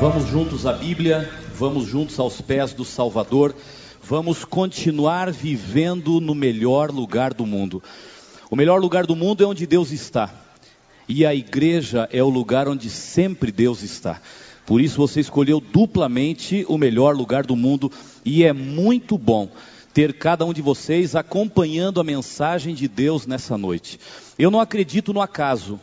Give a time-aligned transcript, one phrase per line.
[0.00, 3.54] Vamos juntos à Bíblia, vamos juntos aos pés do Salvador,
[4.02, 7.80] vamos continuar vivendo no melhor lugar do mundo.
[8.50, 10.28] O melhor lugar do mundo é onde Deus está,
[11.08, 14.20] e a igreja é o lugar onde sempre Deus está.
[14.66, 17.90] Por isso você escolheu duplamente o melhor lugar do mundo
[18.24, 19.48] e é muito bom
[19.94, 23.98] ter cada um de vocês acompanhando a mensagem de Deus nessa noite.
[24.36, 25.80] Eu não acredito no acaso.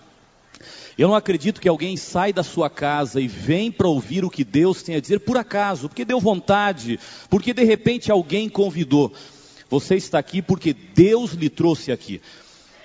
[0.98, 4.44] Eu não acredito que alguém sai da sua casa e vem para ouvir o que
[4.44, 9.12] Deus tem a dizer por acaso, porque deu vontade, porque de repente alguém convidou.
[9.70, 12.22] Você está aqui porque Deus lhe trouxe aqui.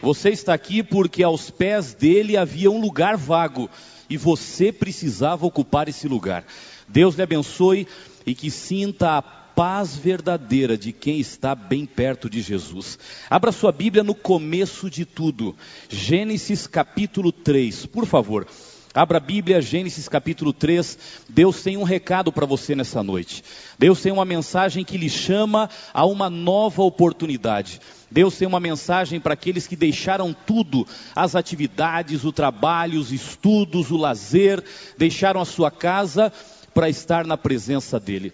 [0.01, 3.69] Você está aqui porque aos pés dele havia um lugar vago
[4.09, 6.45] e você precisava ocupar esse lugar.
[6.89, 7.87] Deus lhe abençoe
[8.25, 12.99] e que sinta a paz verdadeira de quem está bem perto de Jesus.
[13.29, 15.57] Abra sua Bíblia no começo de tudo,
[15.89, 18.47] Gênesis capítulo 3, por favor.
[18.95, 20.99] Abra a Bíblia, Gênesis capítulo 3.
[21.29, 23.45] Deus tem um recado para você nessa noite.
[23.79, 27.81] Deus tem uma mensagem que lhe chama a uma nova oportunidade.
[28.11, 33.91] Deus tem uma mensagem para aqueles que deixaram tudo, as atividades, o trabalho, os estudos,
[33.91, 34.63] o lazer,
[34.97, 36.33] deixaram a sua casa
[36.73, 38.33] para estar na presença dEle.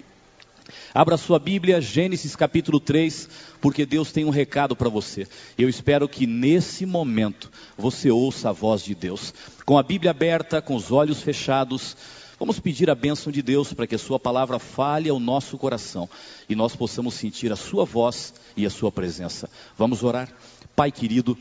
[0.94, 3.28] Abra sua Bíblia, Gênesis capítulo 3,
[3.60, 5.26] porque Deus tem um recado para você.
[5.58, 9.34] Eu espero que nesse momento você ouça a voz de Deus.
[9.64, 11.96] Com a Bíblia aberta, com os olhos fechados,
[12.38, 16.08] vamos pedir a bênção de Deus para que a Sua palavra fale ao nosso coração
[16.48, 19.48] e nós possamos sentir a Sua voz e a Sua presença.
[19.76, 20.32] Vamos orar?
[20.74, 21.36] Pai querido,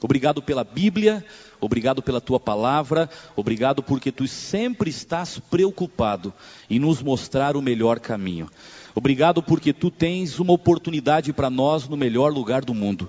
[0.00, 1.24] obrigado pela Bíblia,
[1.60, 6.32] obrigado pela Tua palavra, obrigado porque Tu sempre estás preocupado
[6.68, 8.48] em nos mostrar o melhor caminho.
[8.94, 13.08] Obrigado porque tu tens uma oportunidade para nós no melhor lugar do mundo.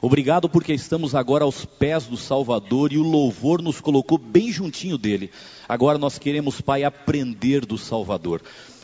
[0.00, 4.98] Obrigado porque estamos agora aos pés do Salvador e o louvor nos colocou bem juntinho
[4.98, 5.30] dele.
[5.68, 8.42] Agora nós queremos, Pai, aprender do Salvador.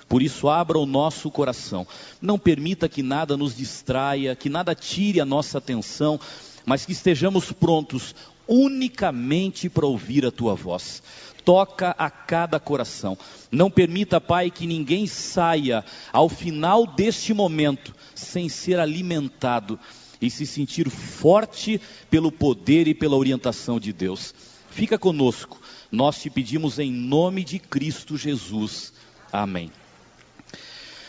[0.08, 1.86] Por isso, abra o nosso coração.
[2.20, 6.18] Não permita que nada nos distraia, que nada tire a nossa atenção,
[6.66, 8.14] mas que estejamos prontos
[8.48, 11.02] unicamente para ouvir a tua voz
[11.44, 13.16] toca a cada coração.
[13.50, 19.78] Não permita, Pai, que ninguém saia ao final deste momento sem ser alimentado
[20.20, 24.34] e se sentir forte pelo poder e pela orientação de Deus.
[24.70, 25.60] Fica conosco,
[25.90, 28.92] nós te pedimos em nome de Cristo Jesus.
[29.32, 29.70] Amém.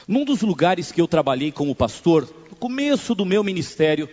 [0.07, 4.09] Num dos lugares que eu trabalhei como pastor, no começo do meu ministério,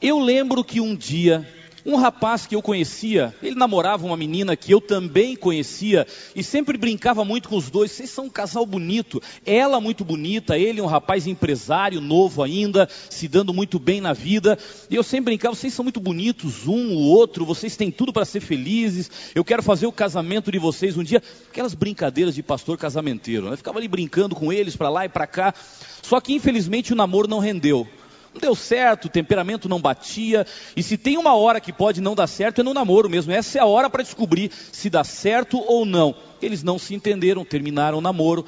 [0.00, 1.48] eu lembro que um dia
[1.86, 6.78] um rapaz que eu conhecia, ele namorava uma menina que eu também conhecia e sempre
[6.78, 7.92] brincava muito com os dois.
[7.92, 13.28] Vocês são um casal bonito, ela muito bonita, ele um rapaz empresário, novo ainda, se
[13.28, 14.58] dando muito bem na vida.
[14.88, 18.24] E eu sempre brincava, vocês são muito bonitos, um, o outro, vocês têm tudo para
[18.24, 19.10] ser felizes.
[19.34, 21.22] Eu quero fazer o casamento de vocês um dia.
[21.50, 23.56] Aquelas brincadeiras de pastor casamenteiro, né?
[23.56, 25.54] Ficava ali brincando com eles para lá e para cá.
[26.02, 27.86] Só que infelizmente o namoro não rendeu.
[28.34, 30.44] Não deu certo, o temperamento não batia.
[30.76, 33.30] E se tem uma hora que pode não dar certo, é no namoro mesmo.
[33.30, 36.16] Essa é a hora para descobrir se dá certo ou não.
[36.42, 38.44] Eles não se entenderam, terminaram o namoro.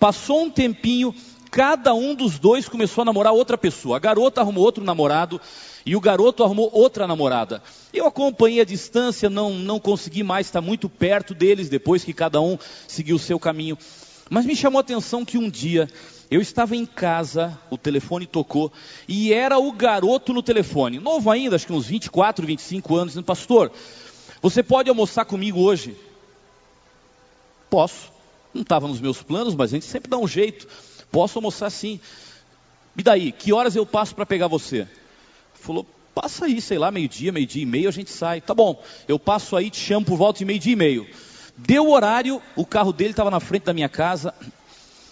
[0.00, 1.14] Passou um tempinho,
[1.50, 3.98] cada um dos dois começou a namorar outra pessoa.
[3.98, 5.38] A garota arrumou outro namorado
[5.84, 7.62] e o garoto arrumou outra namorada.
[7.92, 12.40] Eu acompanhei a distância, não, não consegui mais estar muito perto deles depois que cada
[12.40, 13.76] um seguiu o seu caminho.
[14.30, 15.88] Mas me chamou a atenção que um dia
[16.30, 18.70] eu estava em casa, o telefone tocou
[19.08, 23.24] e era o garoto no telefone, novo ainda, acho que uns 24, 25 anos, dizendo:
[23.24, 23.72] Pastor,
[24.42, 25.96] você pode almoçar comigo hoje?
[27.70, 28.12] Posso.
[28.52, 30.66] Não estava nos meus planos, mas a gente sempre dá um jeito.
[31.10, 32.00] Posso almoçar sim.
[32.96, 33.30] E daí?
[33.32, 34.86] Que horas eu passo para pegar você?
[35.54, 38.40] Falou: Passa aí, sei lá, meio-dia, meio-dia e meio, a gente sai.
[38.40, 41.06] Tá bom, eu passo aí, te chamo por volta de meio-dia e meio.
[41.56, 44.34] Deu o horário, o carro dele estava na frente da minha casa,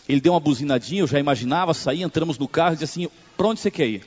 [0.08, 3.48] ele deu uma buzinadinha, eu já imaginava, saí, entramos no carro e disse assim: para
[3.48, 4.06] onde você quer ir?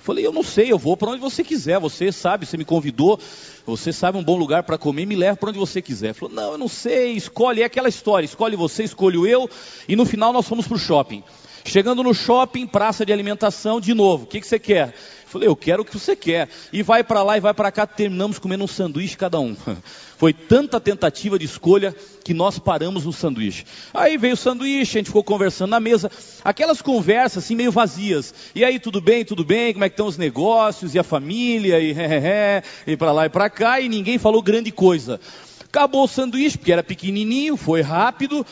[0.00, 1.78] Falei, eu não sei, eu vou para onde você quiser.
[1.78, 3.20] Você sabe, você me convidou,
[3.66, 6.14] você sabe um bom lugar para comer, me leva para onde você quiser.
[6.14, 9.48] Falou, não, eu não sei, escolhe, é aquela história, escolhe você, escolho eu,
[9.86, 11.22] e no final nós fomos para o shopping.
[11.66, 14.94] Chegando no shopping, praça de alimentação, de novo, o que, que você quer?
[15.30, 16.48] Falei, eu quero o que você quer.
[16.72, 19.56] E vai para lá e vai para cá, terminamos comendo um sanduíche cada um.
[20.18, 21.94] Foi tanta tentativa de escolha
[22.24, 23.64] que nós paramos no sanduíche.
[23.94, 26.10] Aí veio o sanduíche, a gente ficou conversando na mesa,
[26.44, 28.34] aquelas conversas assim meio vazias.
[28.56, 31.78] E aí, tudo bem, tudo bem, como é que estão os negócios e a família,
[31.78, 31.94] e,
[32.88, 35.20] e para lá e para cá, e ninguém falou grande coisa.
[35.64, 38.44] Acabou o sanduíche, porque era pequenininho, foi rápido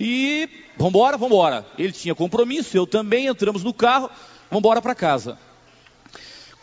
[0.00, 1.64] e vambora, vambora.
[1.78, 4.10] Ele tinha compromisso, eu também, entramos no carro,
[4.50, 5.38] vambora para casa.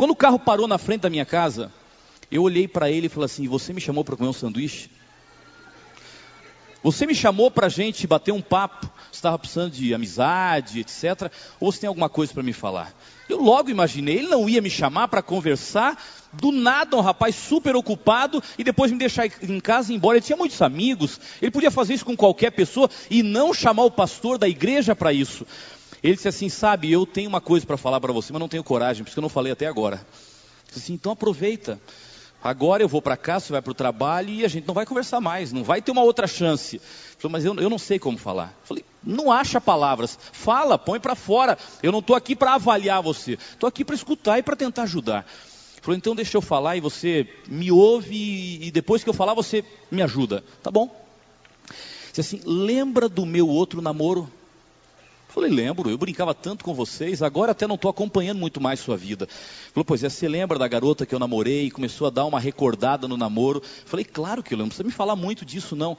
[0.01, 1.71] Quando o carro parou na frente da minha casa,
[2.31, 4.89] eu olhei para ele e falei assim: Você me chamou para comer um sanduíche?
[6.81, 8.89] Você me chamou para a gente bater um papo?
[9.11, 11.31] Você estava precisando de amizade, etc.
[11.59, 12.91] Ou você tem alguma coisa para me falar?
[13.29, 15.95] Eu logo imaginei, ele não ia me chamar para conversar,
[16.33, 20.17] do nada um rapaz super ocupado e depois me deixar em casa e ir embora.
[20.17, 23.91] Ele tinha muitos amigos, ele podia fazer isso com qualquer pessoa e não chamar o
[23.91, 25.45] pastor da igreja para isso.
[26.03, 28.63] Ele disse assim: Sabe, eu tenho uma coisa para falar para você, mas não tenho
[28.63, 29.97] coragem, porque eu não falei até agora.
[29.97, 31.79] Eu disse assim: Então aproveita.
[32.43, 34.83] Agora eu vou para casa, você vai para o trabalho e a gente não vai
[34.83, 36.81] conversar mais, não vai ter uma outra chance.
[37.19, 38.57] Falei, mas eu, eu não sei como falar.
[38.63, 41.55] Falei, não acha palavras, fala, põe para fora.
[41.83, 45.23] Eu não estou aqui para avaliar você, estou aqui para escutar e para tentar ajudar.
[45.81, 49.63] Falou, então deixa eu falar e você me ouve e depois que eu falar você
[49.91, 50.43] me ajuda.
[50.63, 50.89] Tá bom.
[52.09, 54.31] Disse assim, lembra do meu outro namoro?
[55.31, 58.97] Falei, lembro, eu brincava tanto com vocês, agora até não estou acompanhando muito mais sua
[58.97, 59.29] vida.
[59.73, 62.37] Falou, pois é, você lembra da garota que eu namorei e começou a dar uma
[62.37, 63.63] recordada no namoro?
[63.85, 65.95] Falei, claro que eu lembro, não precisa me falar muito disso não.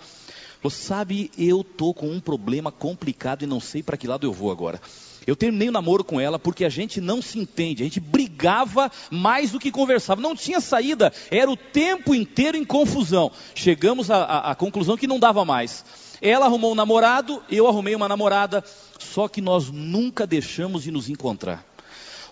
[0.61, 4.35] Falou, sabe, eu estou com um problema complicado e não sei para que lado eu
[4.35, 4.79] vou agora.
[5.27, 8.93] Eu terminei o namoro com ela porque a gente não se entende, a gente brigava
[9.11, 13.33] mais do que conversava, não tinha saída, era o tempo inteiro em confusão.
[13.55, 15.85] Chegamos à conclusão que não dava mais.
[16.23, 18.63] Ela arrumou um namorado, eu arrumei uma namorada,
[19.03, 21.65] só que nós nunca deixamos de nos encontrar.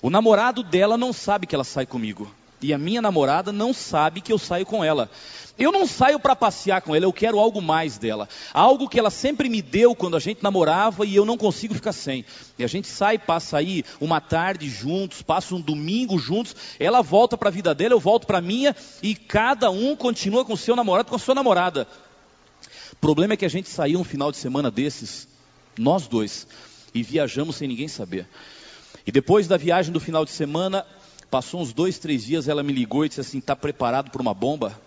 [0.03, 2.31] O namorado dela não sabe que ela sai comigo.
[2.63, 5.11] E a minha namorada não sabe que eu saio com ela.
[5.59, 8.29] Eu não saio para passear com ela, eu quero algo mais dela.
[8.53, 11.93] Algo que ela sempre me deu quando a gente namorava e eu não consigo ficar
[11.93, 12.25] sem.
[12.59, 16.55] E a gente sai, passa aí uma tarde juntos, passa um domingo juntos.
[16.79, 20.45] Ela volta para a vida dela, eu volto para a minha e cada um continua
[20.45, 21.87] com o seu namorado, com a sua namorada.
[22.93, 25.27] O problema é que a gente saiu um final de semana desses,
[25.81, 26.47] nós dois,
[26.95, 28.29] e viajamos sem ninguém saber.
[29.07, 30.87] E depois da viagem do final de semana,
[31.31, 34.35] passou uns dois, três dias, ela me ligou e disse assim: está preparado para uma
[34.35, 34.79] bomba?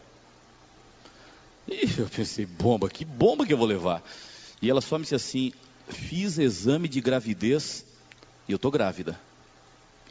[1.68, 2.90] E eu pensei: bomba?
[2.90, 4.04] Que bomba que eu vou levar?
[4.62, 5.51] E ela só me disse assim:
[5.88, 7.86] fiz exame de gravidez
[8.48, 9.19] e eu estou grávida.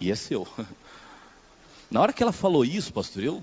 [0.01, 0.49] E é seu.
[1.91, 3.43] Na hora que ela falou isso, pastor, eu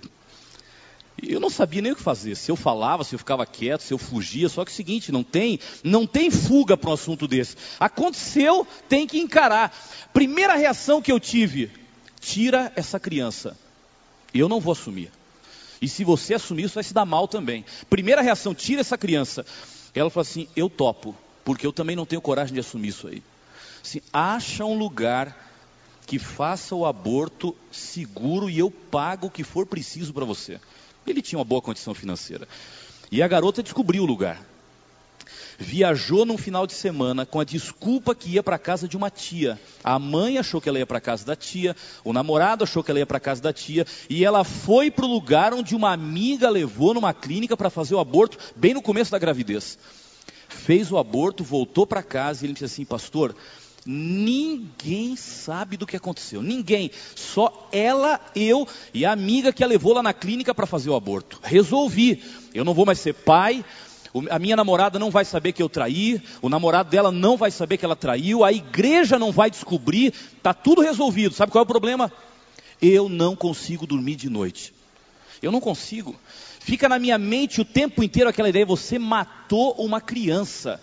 [1.27, 2.35] eu não sabia nem o que fazer.
[2.35, 4.47] Se eu falava, se eu ficava quieto, se eu fugia.
[4.49, 7.55] Só que é o seguinte, não tem, não tem fuga para um assunto desse.
[7.79, 9.75] Aconteceu, tem que encarar.
[10.13, 11.71] Primeira reação que eu tive:
[12.19, 13.57] tira essa criança.
[14.33, 15.11] Eu não vou assumir.
[15.81, 17.65] E se você assumir, isso vai se dar mal também.
[17.89, 19.45] Primeira reação: tira essa criança.
[19.93, 23.23] Ela falou assim: eu topo, porque eu também não tenho coragem de assumir isso aí.
[23.83, 25.47] Assim, acha um lugar
[26.05, 30.59] que faça o aborto seguro e eu pago o que for preciso para você.
[31.11, 32.47] Ele tinha uma boa condição financeira.
[33.11, 34.41] E a garota descobriu o lugar.
[35.57, 39.59] Viajou num final de semana com a desculpa que ia para casa de uma tia.
[39.83, 42.99] A mãe achou que ela ia para casa da tia, o namorado achou que ela
[42.99, 46.93] ia para casa da tia, e ela foi para o lugar onde uma amiga levou
[46.93, 49.77] numa clínica para fazer o aborto, bem no começo da gravidez.
[50.47, 53.35] Fez o aborto, voltou para casa e ele disse assim: Pastor,
[53.85, 56.41] Ninguém sabe do que aconteceu.
[56.41, 56.91] Ninguém.
[57.15, 60.95] Só ela, eu e a amiga que a levou lá na clínica para fazer o
[60.95, 61.39] aborto.
[61.43, 62.23] Resolvi.
[62.53, 63.63] Eu não vou mais ser pai.
[64.29, 66.21] A minha namorada não vai saber que eu traí.
[66.41, 68.43] O namorado dela não vai saber que ela traiu.
[68.43, 70.13] A igreja não vai descobrir.
[70.37, 71.33] Está tudo resolvido.
[71.33, 72.11] Sabe qual é o problema?
[72.81, 74.73] Eu não consigo dormir de noite.
[75.41, 76.15] Eu não consigo.
[76.59, 80.81] Fica na minha mente o tempo inteiro aquela ideia: você matou uma criança.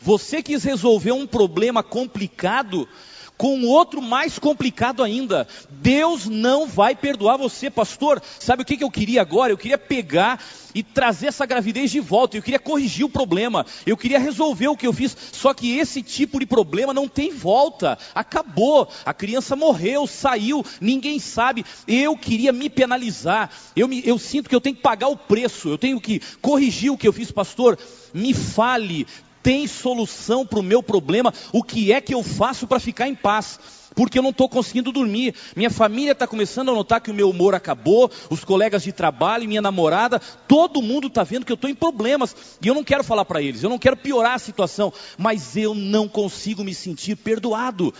[0.00, 2.88] Você quis resolver um problema complicado
[3.36, 5.46] com outro mais complicado ainda.
[5.70, 8.22] Deus não vai perdoar você, pastor.
[8.38, 9.52] Sabe o que, eu queria agora?
[9.52, 10.42] Eu queria pegar
[10.74, 12.36] e trazer essa gravidez de volta.
[12.36, 13.64] Eu queria corrigir o problema.
[13.86, 15.16] Eu queria resolver o que eu fiz.
[15.32, 17.98] Só que esse tipo de problema não tem volta.
[18.14, 18.88] Acabou.
[19.04, 21.64] A criança morreu, saiu, ninguém sabe.
[21.86, 23.50] Eu queria me penalizar.
[23.74, 25.68] Eu, me, eu sinto que eu tenho que pagar o preço.
[25.68, 27.78] Eu tenho que corrigir o que eu fiz, pastor.
[28.14, 29.06] Me fale,
[29.46, 33.14] tem solução para o meu problema, o que é que eu faço para ficar em
[33.14, 33.60] paz?
[33.94, 35.36] Porque eu não estou conseguindo dormir.
[35.54, 39.46] Minha família está começando a notar que o meu humor acabou, os colegas de trabalho,
[39.46, 42.34] minha namorada, todo mundo está vendo que eu estou em problemas.
[42.60, 45.76] E eu não quero falar para eles, eu não quero piorar a situação, mas eu
[45.76, 47.94] não consigo me sentir perdoado.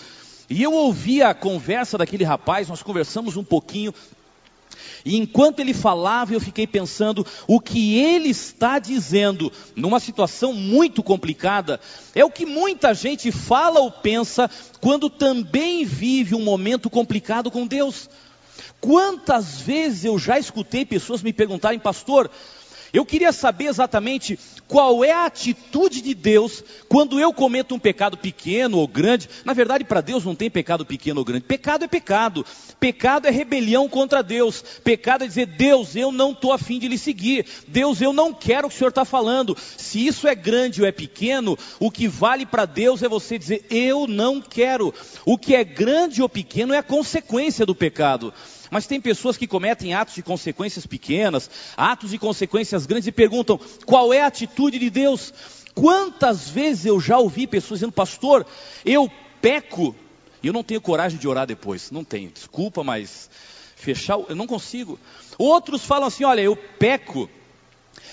[0.50, 3.94] E eu ouvi a conversa daquele rapaz, nós conversamos um pouquinho,
[5.04, 11.02] e enquanto ele falava, eu fiquei pensando: o que ele está dizendo, numa situação muito
[11.02, 11.80] complicada,
[12.14, 14.50] é o que muita gente fala ou pensa
[14.80, 18.08] quando também vive um momento complicado com Deus.
[18.80, 22.30] Quantas vezes eu já escutei pessoas me perguntarem, pastor,
[22.92, 24.38] Eu queria saber exatamente
[24.68, 29.28] qual é a atitude de Deus quando eu cometo um pecado pequeno ou grande.
[29.44, 31.44] Na verdade, para Deus não tem pecado pequeno ou grande.
[31.44, 32.44] Pecado é pecado.
[32.80, 34.62] Pecado é rebelião contra Deus.
[34.82, 37.46] Pecado é dizer, Deus, eu não estou afim de lhe seguir.
[37.68, 39.56] Deus, eu não quero o que o Senhor está falando.
[39.76, 43.64] Se isso é grande ou é pequeno, o que vale para Deus é você dizer,
[43.70, 44.92] eu não quero.
[45.24, 48.32] O que é grande ou pequeno é a consequência do pecado.
[48.70, 53.58] Mas tem pessoas que cometem atos de consequências pequenas, atos de consequências grandes e perguntam:
[53.84, 55.32] qual é a atitude de Deus?
[55.74, 58.46] Quantas vezes eu já ouvi pessoas dizendo, pastor,
[58.84, 59.10] eu
[59.42, 59.94] peco
[60.42, 61.90] e eu não tenho coragem de orar depois.
[61.90, 63.28] Não tenho, desculpa, mas
[63.76, 64.98] fechar, eu não consigo.
[65.38, 67.28] Outros falam assim: olha, eu peco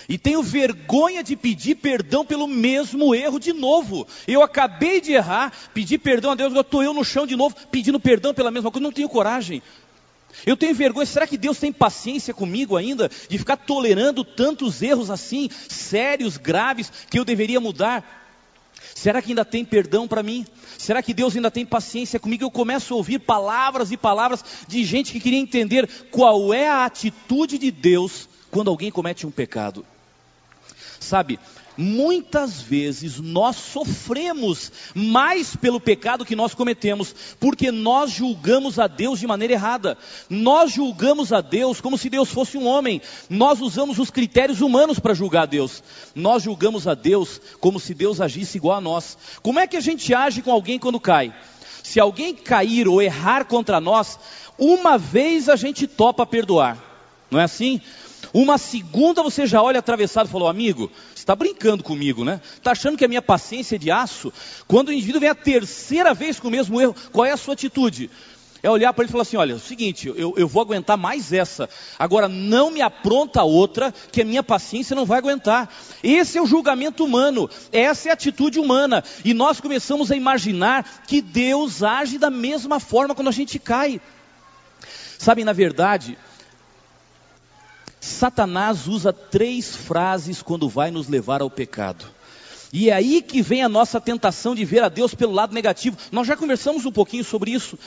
[0.07, 4.07] e tenho vergonha de pedir perdão pelo mesmo erro de novo.
[4.27, 7.55] Eu acabei de errar, pedir perdão a Deus, eu estou eu no chão de novo,
[7.71, 9.61] pedindo perdão pela mesma coisa, não tenho coragem.
[10.45, 15.09] Eu tenho vergonha, será que Deus tem paciência comigo ainda de ficar tolerando tantos erros
[15.09, 18.21] assim, sérios, graves, que eu deveria mudar?
[18.95, 20.45] Será que ainda tem perdão para mim?
[20.77, 22.43] Será que Deus ainda tem paciência comigo?
[22.43, 26.85] Eu começo a ouvir palavras e palavras de gente que queria entender qual é a
[26.85, 29.85] atitude de Deus quando alguém comete um pecado.
[30.99, 31.39] Sabe,
[31.77, 39.19] muitas vezes nós sofremos mais pelo pecado que nós cometemos, porque nós julgamos a Deus
[39.19, 39.97] de maneira errada.
[40.29, 43.01] Nós julgamos a Deus como se Deus fosse um homem.
[43.29, 45.83] Nós usamos os critérios humanos para julgar a Deus.
[46.15, 49.17] Nós julgamos a Deus como se Deus agisse igual a nós.
[49.41, 51.33] Como é que a gente age com alguém quando cai?
[51.83, 54.17] Se alguém cair ou errar contra nós,
[54.57, 56.77] uma vez a gente topa perdoar.
[57.29, 57.81] Não é assim?
[58.33, 62.41] Uma segunda você já olha atravessado e falou, amigo, você está brincando comigo, né?
[62.55, 64.33] Está achando que a minha paciência é de aço?
[64.67, 67.53] Quando o indivíduo vem a terceira vez com o mesmo erro, qual é a sua
[67.53, 68.09] atitude?
[68.63, 70.97] É olhar para ele e falar assim: olha, é o seguinte, eu, eu vou aguentar
[70.97, 75.69] mais essa, agora não me apronta outra, que a minha paciência não vai aguentar.
[76.01, 81.03] Esse é o julgamento humano, essa é a atitude humana, e nós começamos a imaginar
[81.05, 84.01] que Deus age da mesma forma quando a gente cai.
[85.19, 86.17] Sabe, na verdade,
[88.03, 92.03] Satanás usa três frases quando vai nos levar ao pecado.
[92.71, 95.95] E é aí que vem a nossa tentação de ver a Deus pelo lado negativo.
[96.11, 97.79] Nós já conversamos um pouquinho sobre isso.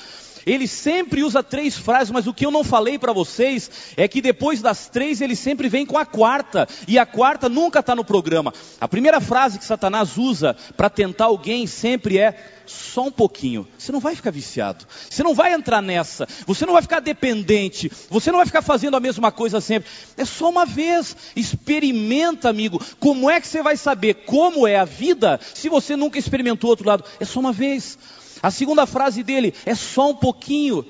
[0.47, 4.23] Ele sempre usa três frases, mas o que eu não falei para vocês é que
[4.23, 8.05] depois das três ele sempre vem com a quarta, e a quarta nunca está no
[8.05, 8.55] programa.
[8.81, 12.35] A primeira frase que Satanás usa para tentar alguém sempre é
[12.65, 13.67] só um pouquinho.
[13.79, 14.87] Você não vai ficar viciado.
[15.09, 16.27] Você não vai entrar nessa.
[16.47, 17.91] Você não vai ficar dependente.
[18.11, 19.89] Você não vai ficar fazendo a mesma coisa sempre.
[20.17, 21.17] É só uma vez.
[21.35, 22.81] Experimenta, amigo.
[22.99, 26.73] Como é que você vai saber como é a vida se você nunca experimentou o
[26.73, 27.05] outro lado?
[27.21, 27.99] É só uma vez.
[28.43, 30.85] A segunda frase dele é só um pouquinho.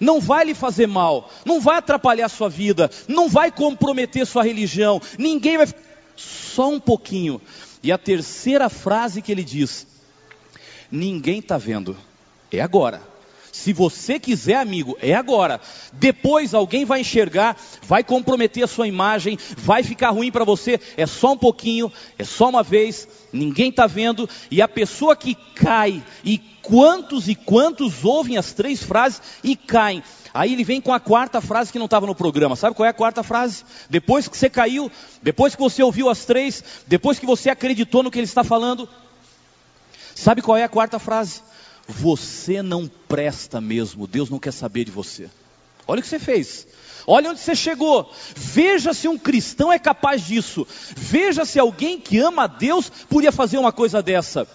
[0.00, 5.00] Não vai lhe fazer mal, não vai atrapalhar sua vida, não vai comprometer sua religião,
[5.18, 5.66] ninguém vai.
[6.14, 7.40] Só um pouquinho.
[7.82, 9.86] E a terceira frase que ele diz:
[10.90, 11.96] Ninguém está vendo,
[12.52, 13.17] é agora.
[13.58, 15.60] Se você quiser, amigo, é agora.
[15.94, 20.80] Depois alguém vai enxergar, vai comprometer a sua imagem, vai ficar ruim para você.
[20.96, 24.30] É só um pouquinho, é só uma vez, ninguém está vendo.
[24.48, 30.04] E a pessoa que cai, e quantos e quantos ouvem as três frases e caem.
[30.32, 32.54] Aí ele vem com a quarta frase que não estava no programa.
[32.54, 33.64] Sabe qual é a quarta frase?
[33.90, 34.88] Depois que você caiu,
[35.20, 38.88] depois que você ouviu as três, depois que você acreditou no que ele está falando.
[40.14, 41.42] Sabe qual é a quarta frase?
[41.88, 45.30] Você não presta mesmo, Deus não quer saber de você.
[45.86, 46.66] Olha o que você fez.
[47.06, 48.12] Olha onde você chegou.
[48.36, 50.66] Veja se um cristão é capaz disso.
[50.94, 54.46] Veja se alguém que ama a Deus podia fazer uma coisa dessa.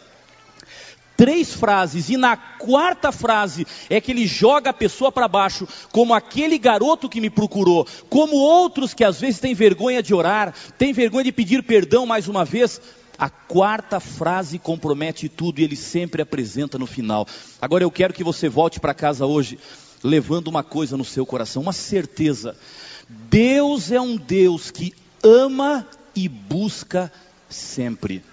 [1.18, 6.14] Três frases, e na quarta frase é que ele joga a pessoa para baixo, como
[6.14, 10.92] aquele garoto que me procurou, como outros que às vezes têm vergonha de orar, têm
[10.92, 12.80] vergonha de pedir perdão mais uma vez.
[13.18, 17.28] A quarta frase compromete tudo e ele sempre apresenta no final.
[17.62, 19.60] Agora eu quero que você volte para casa hoje
[20.04, 22.58] levando uma coisa no seu coração, uma certeza.
[23.08, 24.94] Deus é um Deus que
[25.24, 27.12] ama e busca
[27.50, 28.24] sempre.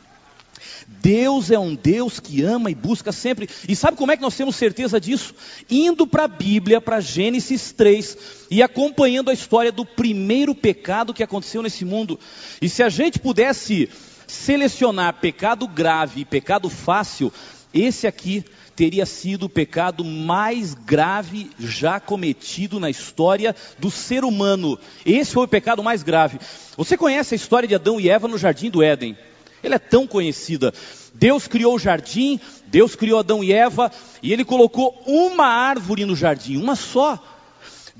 [0.86, 3.48] Deus é um Deus que ama e busca sempre.
[3.68, 5.34] E sabe como é que nós temos certeza disso?
[5.70, 8.18] Indo para a Bíblia, para Gênesis 3,
[8.50, 12.18] e acompanhando a história do primeiro pecado que aconteceu nesse mundo.
[12.60, 13.88] E se a gente pudesse
[14.30, 17.32] selecionar pecado grave e pecado fácil,
[17.74, 18.44] esse aqui
[18.74, 24.78] teria sido o pecado mais grave já cometido na história do ser humano.
[25.04, 26.38] Esse foi o pecado mais grave.
[26.76, 29.18] Você conhece a história de Adão e Eva no jardim do Éden?
[29.62, 30.72] Ele é tão conhecida.
[31.12, 36.16] Deus criou o jardim, Deus criou Adão e Eva, e ele colocou uma árvore no
[36.16, 37.22] jardim, uma só.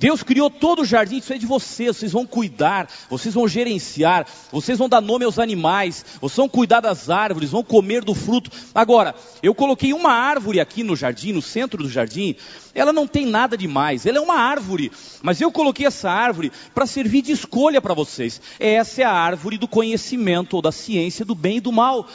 [0.00, 4.26] Deus criou todo o jardim, isso é de vocês, vocês vão cuidar, vocês vão gerenciar,
[4.50, 8.50] vocês vão dar nome aos animais, vocês vão cuidar das árvores, vão comer do fruto.
[8.75, 12.35] Agora, eu coloquei uma árvore aqui no jardim, no centro do jardim,
[12.75, 14.90] ela não tem nada demais, ela é uma árvore,
[15.21, 18.40] mas eu coloquei essa árvore para servir de escolha para vocês.
[18.59, 22.09] Essa é a árvore do conhecimento ou da ciência do bem e do mal.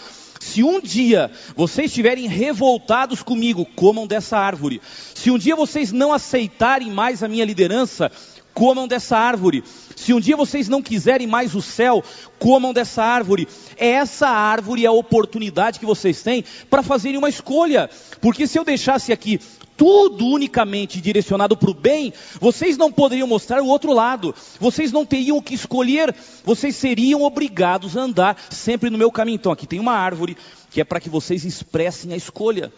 [0.46, 4.80] Se um dia vocês estiverem revoltados comigo, comam dessa árvore.
[5.16, 8.12] Se um dia vocês não aceitarem mais a minha liderança,
[8.55, 9.63] comam dessa árvore.
[9.95, 12.03] Se um dia vocês não quiserem mais o céu,
[12.39, 13.47] comam dessa árvore.
[13.77, 17.89] Essa árvore é a oportunidade que vocês têm para fazerem uma escolha.
[18.21, 19.39] Porque se eu deixasse aqui
[19.75, 25.05] tudo unicamente direcionado para o bem, vocês não poderiam mostrar o outro lado, vocês não
[25.05, 29.35] teriam o que escolher, vocês seriam obrigados a andar sempre no meu caminho.
[29.35, 30.38] Então aqui tem uma árvore
[30.71, 32.71] que é para que vocês expressem a escolha.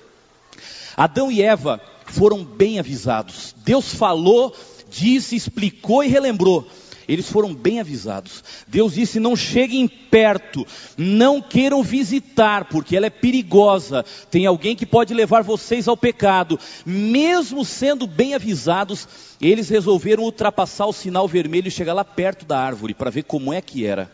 [0.96, 3.54] Adão e Eva foram bem avisados.
[3.64, 4.56] Deus falou,
[4.90, 6.68] disse, explicou e relembrou.
[7.08, 8.44] Eles foram bem avisados.
[8.68, 10.68] Deus disse: não cheguem perto,
[10.98, 14.04] não queiram visitar, porque ela é perigosa.
[14.30, 16.60] Tem alguém que pode levar vocês ao pecado.
[16.86, 19.08] Mesmo sendo bem avisados,
[19.40, 23.54] eles resolveram ultrapassar o sinal vermelho e chegar lá perto da árvore para ver como
[23.54, 24.12] é que era.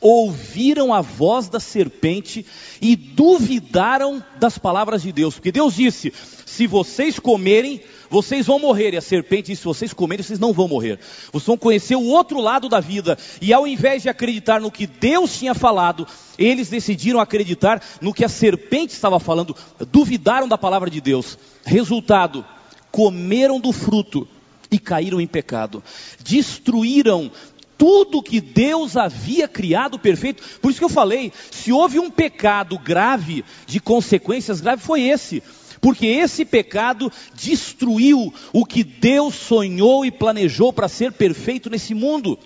[0.00, 2.44] Ouviram a voz da serpente
[2.80, 6.12] e duvidaram das palavras de Deus, porque Deus disse:
[6.46, 8.94] se vocês comerem, vocês vão morrer.
[8.94, 10.98] E a serpente disse: se vocês comerem, vocês não vão morrer.
[11.32, 13.18] Vocês vão conhecer o outro lado da vida.
[13.40, 16.06] E ao invés de acreditar no que Deus tinha falado,
[16.38, 19.56] eles decidiram acreditar no que a serpente estava falando,
[19.90, 21.38] duvidaram da palavra de Deus.
[21.64, 22.44] Resultado:
[22.90, 24.26] comeram do fruto
[24.70, 25.82] e caíram em pecado.
[26.22, 27.30] Destruíram
[27.78, 30.42] tudo que Deus havia criado perfeito.
[30.60, 35.42] Por isso que eu falei, se houve um pecado grave, de consequências graves, foi esse.
[35.80, 42.38] Porque esse pecado destruiu o que Deus sonhou e planejou para ser perfeito nesse mundo.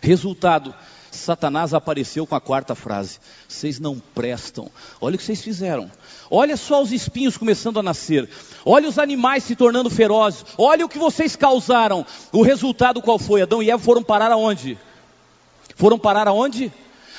[0.00, 0.74] Resultado,
[1.10, 4.70] Satanás apareceu com a quarta frase: Vocês não prestam.
[5.00, 5.90] Olha o que vocês fizeram.
[6.30, 8.28] Olha só os espinhos começando a nascer.
[8.64, 10.44] Olha os animais se tornando ferozes.
[10.56, 12.06] Olha o que vocês causaram.
[12.32, 13.42] O resultado qual foi?
[13.42, 14.78] Adão e Eva foram parar aonde?
[15.76, 16.72] Foram parar aonde?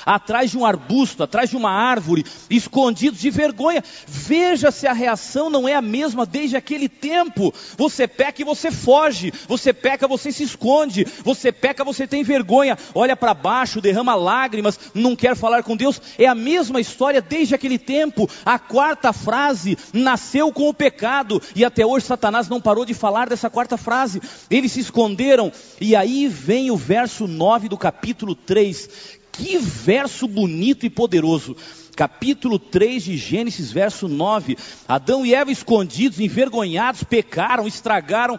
[0.04, 3.82] Atrás de um arbusto, atrás de uma árvore, escondidos de vergonha.
[4.06, 7.52] Veja se a reação não é a mesma desde aquele tempo.
[7.76, 12.78] Você peca e você foge, você peca, você se esconde, você peca, você tem vergonha,
[12.94, 16.00] olha para baixo, derrama lágrimas, não quer falar com Deus.
[16.18, 18.28] É a mesma história desde aquele tempo.
[18.44, 23.28] A quarta frase nasceu com o pecado e até hoje Satanás não parou de falar
[23.28, 24.20] dessa quarta frase.
[24.50, 30.86] Eles se esconderam e aí vem o verso 9 do capítulo 3 que verso bonito
[30.86, 31.56] e poderoso.
[31.96, 34.56] Capítulo 3 de Gênesis, verso 9.
[34.88, 38.38] Adão e Eva escondidos, envergonhados, pecaram, estragaram.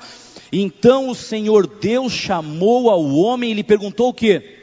[0.52, 4.60] Então o Senhor Deus chamou ao homem e lhe perguntou o que?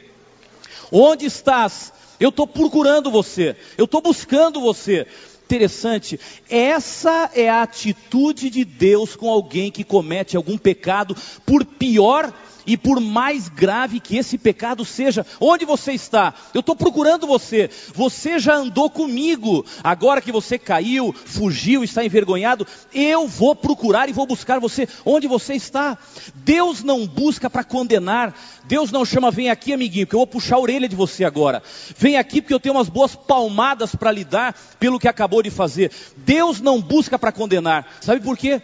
[0.91, 1.93] Onde estás?
[2.19, 5.07] Eu estou procurando você, eu estou buscando você.
[5.45, 12.31] Interessante, essa é a atitude de Deus com alguém que comete algum pecado, por pior
[12.69, 16.35] e por mais grave que esse pecado seja, onde você está?
[16.53, 17.67] Eu estou procurando você.
[17.95, 19.65] Você já andou comigo.
[19.83, 25.27] Agora que você caiu, fugiu, está envergonhado, eu vou procurar e vou buscar você onde
[25.27, 25.97] você está.
[26.35, 28.35] Deus não busca para condenar.
[28.65, 31.63] Deus não chama, vem aqui, amiguinho, que eu vou puxar a orelha de você agora.
[31.97, 35.49] Vem aqui porque eu tenho umas boas palmadas para lhe dar pelo que acabou de
[35.49, 35.91] fazer.
[36.17, 37.87] Deus não busca para condenar.
[37.99, 38.61] Sabe por quê?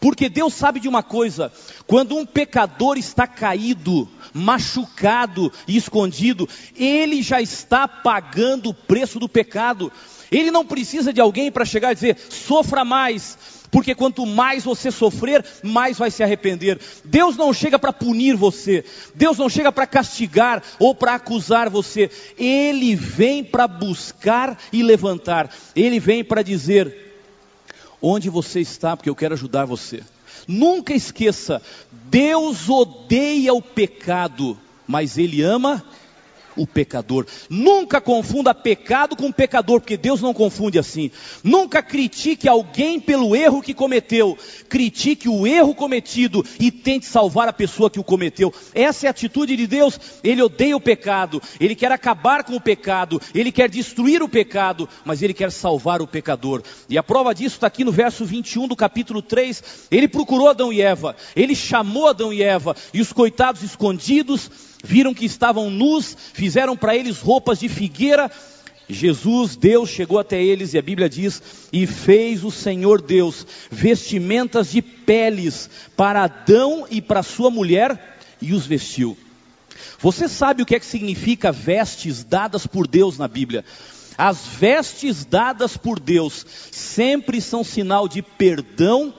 [0.00, 1.52] Porque Deus sabe de uma coisa:
[1.86, 9.28] quando um pecador está caído, machucado e escondido, ele já está pagando o preço do
[9.28, 9.90] pecado.
[10.30, 13.38] Ele não precisa de alguém para chegar e dizer: sofra mais,
[13.70, 16.78] porque quanto mais você sofrer, mais vai se arrepender.
[17.04, 22.10] Deus não chega para punir você, Deus não chega para castigar ou para acusar você,
[22.38, 27.03] Ele vem para buscar e levantar, Ele vem para dizer:
[28.00, 30.02] onde você está, porque eu quero ajudar você.
[30.46, 35.82] Nunca esqueça, Deus odeia o pecado, mas Ele ama
[36.56, 37.26] o pecador.
[37.48, 41.10] Nunca confunda pecado com pecador, porque Deus não confunde assim.
[41.42, 44.36] Nunca critique alguém pelo erro que cometeu.
[44.68, 48.52] Critique o erro cometido e tente salvar a pessoa que o cometeu.
[48.74, 49.98] Essa é a atitude de Deus.
[50.22, 54.88] Ele odeia o pecado, ele quer acabar com o pecado, ele quer destruir o pecado,
[55.04, 56.62] mas ele quer salvar o pecador.
[56.88, 59.88] E a prova disso está aqui no verso 21 do capítulo 3.
[59.90, 64.50] Ele procurou Adão e Eva, ele chamou Adão e Eva, e os coitados escondidos
[64.84, 68.30] viram que estavam nus, fizeram para eles roupas de figueira
[68.88, 71.42] Jesus, Deus chegou até eles e a Bíblia diz:
[71.72, 78.52] e fez o Senhor Deus vestimentas de peles para Adão e para sua mulher e
[78.52, 79.16] os vestiu.
[79.98, 83.64] Você sabe o que é que significa vestes dadas por Deus na Bíblia?
[84.18, 89.14] As vestes dadas por Deus sempre são sinal de perdão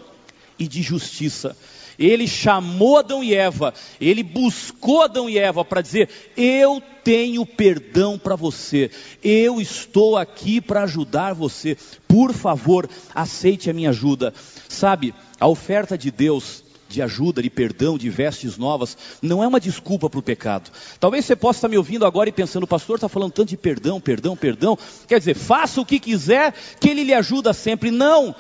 [0.60, 1.58] e de justiça.
[1.98, 8.18] Ele chamou Adão e Eva, ele buscou Adão e Eva para dizer: Eu tenho perdão
[8.18, 8.92] para você,
[9.24, 11.78] eu estou aqui para ajudar você,
[12.08, 14.34] por favor, aceite a minha ajuda.
[14.68, 19.60] Sabe, a oferta de Deus de ajuda, de perdão, de vestes novas, não é uma
[19.60, 20.72] desculpa para o pecado.
[21.00, 23.58] Talvez você possa estar me ouvindo agora e pensando, o pastor está falando tanto de
[23.58, 24.78] perdão, perdão, perdão.
[25.08, 27.92] Quer dizer, faça o que quiser, que ele lhe ajuda sempre.
[27.92, 28.36] Não!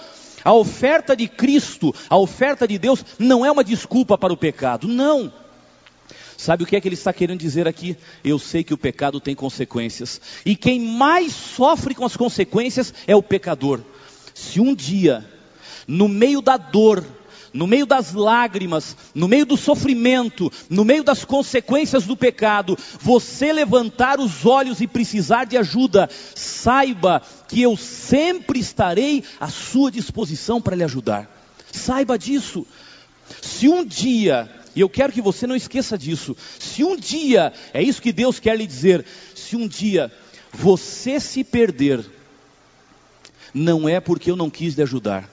[0.45, 4.87] A oferta de Cristo, a oferta de Deus, não é uma desculpa para o pecado,
[4.87, 5.33] não.
[6.37, 7.97] Sabe o que é que ele está querendo dizer aqui?
[8.23, 13.15] Eu sei que o pecado tem consequências, e quem mais sofre com as consequências é
[13.15, 13.81] o pecador.
[14.35, 15.25] Se um dia,
[15.87, 17.03] no meio da dor,
[17.55, 23.53] no meio das lágrimas, no meio do sofrimento, no meio das consequências do pecado, você
[23.53, 30.61] levantar os olhos e precisar de ajuda, saiba que eu sempre estarei à sua disposição
[30.61, 31.31] para lhe ajudar.
[31.71, 32.67] Saiba disso.
[33.41, 37.81] Se um dia, e eu quero que você não esqueça disso, se um dia, é
[37.81, 40.11] isso que Deus quer lhe dizer, se um dia
[40.51, 42.05] você se perder,
[43.53, 45.29] não é porque eu não quis lhe ajudar,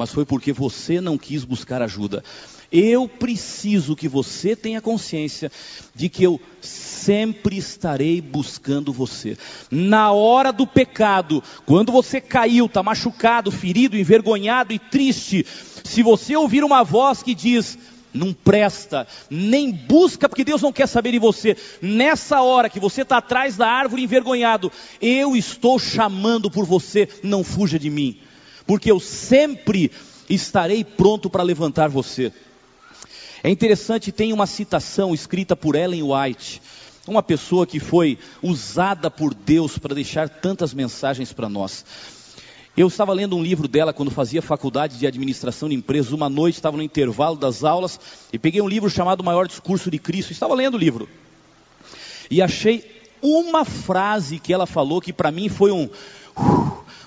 [0.00, 2.24] mas foi porque você não quis buscar ajuda.
[2.72, 5.52] Eu preciso que você tenha consciência
[5.94, 9.36] de que eu sempre estarei buscando você.
[9.70, 15.44] Na hora do pecado, quando você caiu, está machucado, ferido, envergonhado e triste,
[15.84, 17.76] se você ouvir uma voz que diz:
[18.14, 21.58] não presta, nem busca, porque Deus não quer saber de você.
[21.82, 27.44] Nessa hora que você está atrás da árvore envergonhado, eu estou chamando por você, não
[27.44, 28.18] fuja de mim
[28.70, 29.90] porque eu sempre
[30.28, 32.32] estarei pronto para levantar você.
[33.42, 36.62] É interessante, tem uma citação escrita por Ellen White,
[37.04, 41.84] uma pessoa que foi usada por Deus para deixar tantas mensagens para nós.
[42.76, 46.12] Eu estava lendo um livro dela quando fazia faculdade de administração de empresas.
[46.12, 47.98] Uma noite estava no intervalo das aulas
[48.32, 50.30] e peguei um livro chamado O Maior Discurso de Cristo.
[50.30, 51.08] Estava lendo o livro
[52.30, 52.88] e achei
[53.20, 55.90] uma frase que ela falou que para mim foi um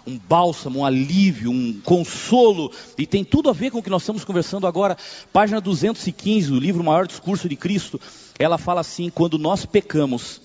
[0.05, 4.01] um bálsamo, um alívio, um consolo, e tem tudo a ver com o que nós
[4.01, 4.97] estamos conversando agora.
[5.31, 7.99] Página 215 do livro Maior Discurso de Cristo,
[8.37, 10.41] ela fala assim: quando nós pecamos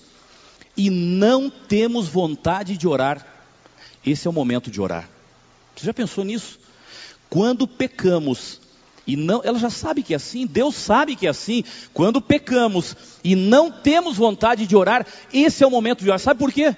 [0.77, 3.25] e não temos vontade de orar,
[4.05, 5.09] esse é o momento de orar.
[5.75, 6.59] Você já pensou nisso?
[7.29, 8.59] Quando pecamos
[9.05, 11.63] e não, ela já sabe que é assim, Deus sabe que é assim.
[11.93, 16.19] Quando pecamos e não temos vontade de orar, esse é o momento de orar.
[16.19, 16.75] Sabe por quê?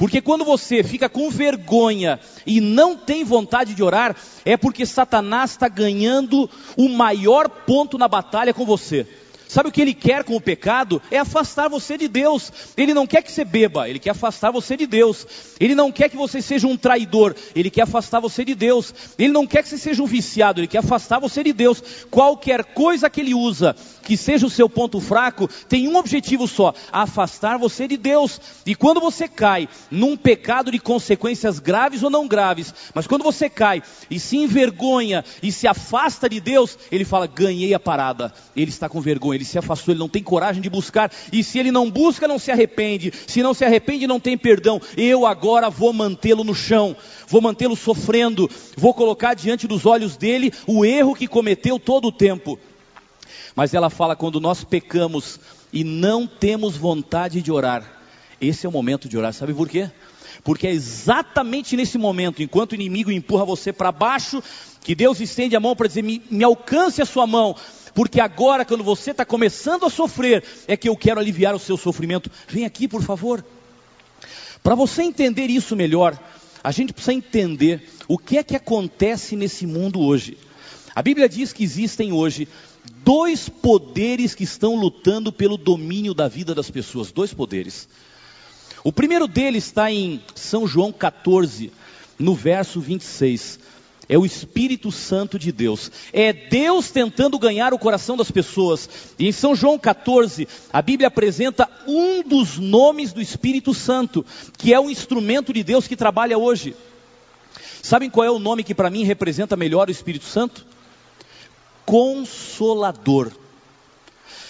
[0.00, 5.50] Porque quando você fica com vergonha e não tem vontade de orar, é porque Satanás
[5.50, 9.06] está ganhando o maior ponto na batalha com você.
[9.50, 11.02] Sabe o que ele quer com o pecado?
[11.10, 12.52] É afastar você de Deus.
[12.76, 15.26] Ele não quer que você beba, ele quer afastar você de Deus.
[15.58, 18.94] Ele não quer que você seja um traidor, ele quer afastar você de Deus.
[19.18, 21.82] Ele não quer que você seja um viciado, ele quer afastar você de Deus.
[22.12, 23.74] Qualquer coisa que ele usa
[24.10, 28.40] que seja o seu ponto fraco, tem um objetivo só: afastar você de Deus.
[28.64, 33.48] E quando você cai num pecado de consequências graves ou não graves, mas quando você
[33.48, 38.32] cai e se envergonha e se afasta de Deus, ele fala: ganhei a parada.
[38.56, 41.58] Ele está com vergonha ele se afastou, ele não tem coragem de buscar, e se
[41.58, 44.80] ele não busca, não se arrepende, se não se arrepende, não tem perdão.
[44.96, 46.94] Eu agora vou mantê-lo no chão,
[47.26, 52.12] vou mantê-lo sofrendo, vou colocar diante dos olhos dele o erro que cometeu todo o
[52.12, 52.58] tempo.
[53.56, 55.40] Mas ela fala: quando nós pecamos
[55.72, 58.00] e não temos vontade de orar,
[58.40, 59.90] esse é o momento de orar, sabe por quê?
[60.44, 64.42] Porque é exatamente nesse momento, enquanto o inimigo empurra você para baixo,
[64.82, 67.54] que Deus estende a mão para dizer: me, me alcance a sua mão,
[67.94, 71.76] porque agora, quando você está começando a sofrer, é que eu quero aliviar o seu
[71.76, 72.30] sofrimento.
[72.48, 73.44] Vem aqui, por favor.
[74.62, 76.18] Para você entender isso melhor,
[76.62, 80.36] a gente precisa entender o que é que acontece nesse mundo hoje.
[80.94, 82.48] A Bíblia diz que existem hoje
[83.04, 87.12] dois poderes que estão lutando pelo domínio da vida das pessoas.
[87.12, 87.88] Dois poderes.
[88.84, 91.72] O primeiro deles está em São João 14,
[92.18, 93.69] no verso 26
[94.10, 95.88] é o Espírito Santo de Deus.
[96.12, 98.90] É Deus tentando ganhar o coração das pessoas.
[99.16, 104.26] E em São João 14, a Bíblia apresenta um dos nomes do Espírito Santo,
[104.58, 106.74] que é o instrumento de Deus que trabalha hoje.
[107.80, 110.66] Sabem qual é o nome que para mim representa melhor o Espírito Santo?
[111.86, 113.30] Consolador.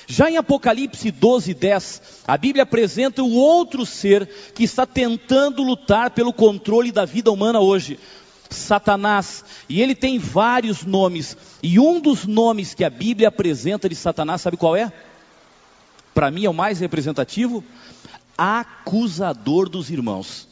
[0.06, 6.10] Já em Apocalipse 12, 10, a Bíblia apresenta o outro ser que está tentando lutar
[6.12, 7.96] pelo controle da vida humana hoje.
[8.50, 13.94] Satanás, e ele tem vários nomes, e um dos nomes que a Bíblia apresenta de
[13.94, 14.92] Satanás, sabe qual é?
[16.12, 17.64] Para mim é o mais representativo:
[18.36, 20.48] acusador dos irmãos.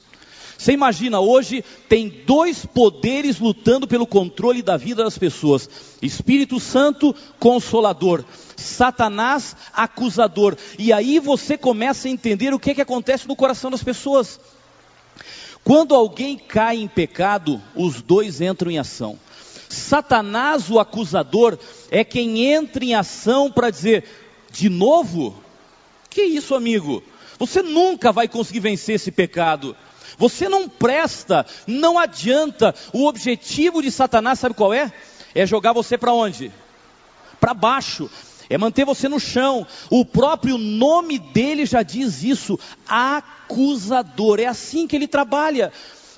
[0.57, 5.69] Você imagina, hoje tem dois poderes lutando pelo controle da vida das pessoas:
[6.03, 8.25] Espírito Santo, consolador,
[8.57, 10.57] Satanás, acusador.
[10.77, 14.41] E aí você começa a entender o que, é que acontece no coração das pessoas.
[15.69, 19.19] Quando alguém cai em pecado, os dois entram em ação.
[19.69, 21.59] Satanás, o acusador,
[21.91, 24.03] é quem entra em ação para dizer:
[24.51, 25.37] de novo?
[26.09, 27.03] Que isso, amigo?
[27.39, 29.77] Você nunca vai conseguir vencer esse pecado.
[30.17, 32.75] Você não presta, não adianta.
[32.95, 34.91] O objetivo de Satanás, sabe qual é?
[35.35, 36.51] É jogar você para onde?
[37.39, 38.11] Para baixo.
[38.51, 39.67] É manter você no chão.
[39.91, 42.59] O próprio nome dele já diz isso:
[42.89, 44.41] acusador.
[44.41, 45.73] É assim que ele trabalha.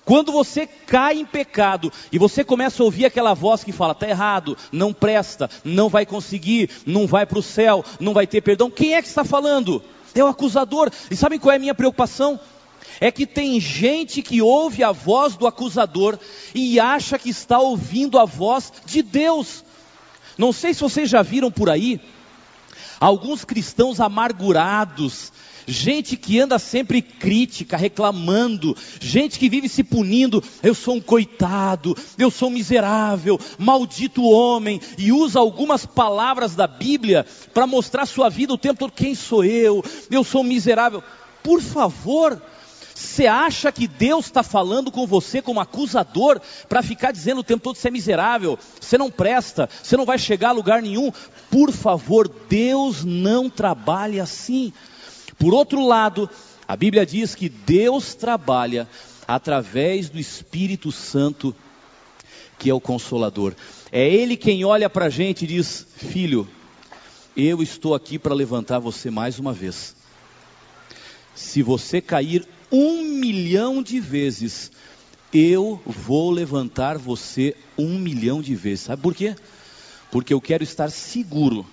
[0.05, 4.09] Quando você cai em pecado e você começa a ouvir aquela voz que fala, está
[4.09, 8.71] errado, não presta, não vai conseguir, não vai para o céu, não vai ter perdão,
[8.71, 9.83] quem é que está falando?
[10.15, 10.91] É o acusador.
[11.11, 12.41] E sabem qual é a minha preocupação?
[13.01, 16.19] é que tem gente que ouve a voz do acusador
[16.55, 19.65] e acha que está ouvindo a voz de Deus.
[20.37, 21.99] Não sei se vocês já viram por aí
[23.01, 25.33] alguns cristãos amargurados,
[25.67, 31.97] gente que anda sempre crítica, reclamando, gente que vive se punindo, eu sou um coitado,
[32.19, 38.29] eu sou um miserável, maldito homem, e usa algumas palavras da Bíblia para mostrar sua
[38.29, 39.83] vida o tempo todo, quem sou eu?
[40.11, 41.03] Eu sou um miserável.
[41.43, 42.41] Por favor,
[43.01, 47.63] você acha que Deus está falando com você como acusador para ficar dizendo o tempo
[47.63, 51.11] todo que você é miserável, você não presta, você não vai chegar a lugar nenhum?
[51.51, 54.71] Por favor, Deus não trabalha assim.
[55.39, 56.29] Por outro lado,
[56.69, 58.87] a Bíblia diz que Deus trabalha
[59.27, 61.57] através do Espírito Santo,
[62.59, 63.55] que é o Consolador.
[63.91, 66.47] É Ele quem olha para a gente e diz: Filho,
[67.35, 69.97] eu estou aqui para levantar você mais uma vez.
[71.35, 74.71] Se você cair um milhão de vezes,
[75.33, 78.81] eu vou levantar você um milhão de vezes.
[78.87, 79.35] Sabe por quê?
[80.11, 81.67] Porque eu quero estar seguro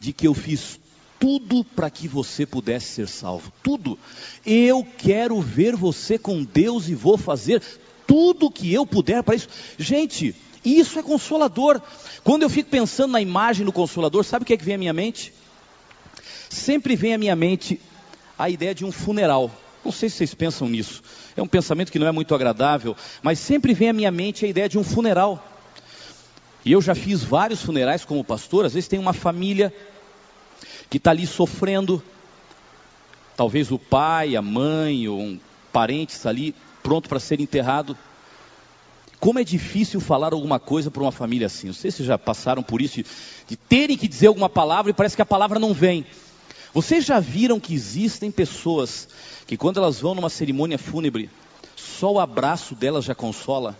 [0.00, 0.80] de que eu fiz
[1.18, 3.52] tudo para que você pudesse ser salvo.
[3.62, 3.98] Tudo.
[4.44, 7.62] Eu quero ver você com Deus e vou fazer
[8.06, 9.48] tudo que eu puder para isso.
[9.78, 11.80] Gente, isso é consolador.
[12.24, 14.78] Quando eu fico pensando na imagem do consolador, sabe o que é que vem à
[14.78, 15.32] minha mente?
[16.48, 17.80] Sempre vem à minha mente
[18.36, 19.50] a ideia de um funeral.
[19.84, 21.02] Não sei se vocês pensam nisso.
[21.36, 24.48] É um pensamento que não é muito agradável, mas sempre vem à minha mente a
[24.48, 25.48] ideia de um funeral.
[26.64, 28.64] E eu já fiz vários funerais como pastor.
[28.64, 29.74] Às vezes tem uma família
[30.88, 32.02] que está ali sofrendo.
[33.36, 35.40] Talvez o pai, a mãe ou um
[35.72, 37.96] parente está ali pronto para ser enterrado.
[39.18, 41.68] Como é difícil falar alguma coisa para uma família assim.
[41.68, 43.06] Não sei se já passaram por isso, de,
[43.48, 46.04] de terem que dizer alguma palavra e parece que a palavra não vem.
[46.74, 49.06] Vocês já viram que existem pessoas
[49.46, 51.28] que quando elas vão numa cerimônia fúnebre,
[51.76, 53.76] só o abraço delas já consola?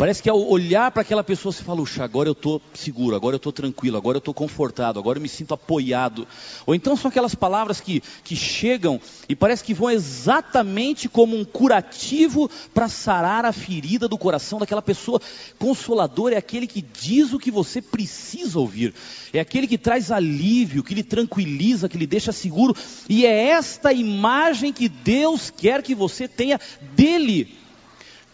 [0.00, 3.34] Parece que ao olhar para aquela pessoa você fala, Uxa, agora eu estou seguro, agora
[3.34, 6.26] eu estou tranquilo, agora eu estou confortado, agora eu me sinto apoiado.
[6.64, 11.44] Ou então são aquelas palavras que, que chegam e parece que vão exatamente como um
[11.44, 15.20] curativo para sarar a ferida do coração daquela pessoa.
[15.58, 18.94] Consolador é aquele que diz o que você precisa ouvir,
[19.34, 22.74] é aquele que traz alívio, que lhe tranquiliza, que lhe deixa seguro.
[23.06, 26.58] E é esta imagem que Deus quer que você tenha
[26.94, 27.60] dele.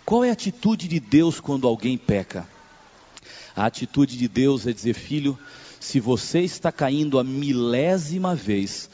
[0.06, 2.46] Qual é a atitude de Deus quando alguém peca?
[3.56, 5.36] A atitude de Deus é dizer, filho,
[5.80, 8.88] se você está caindo a milésima vez,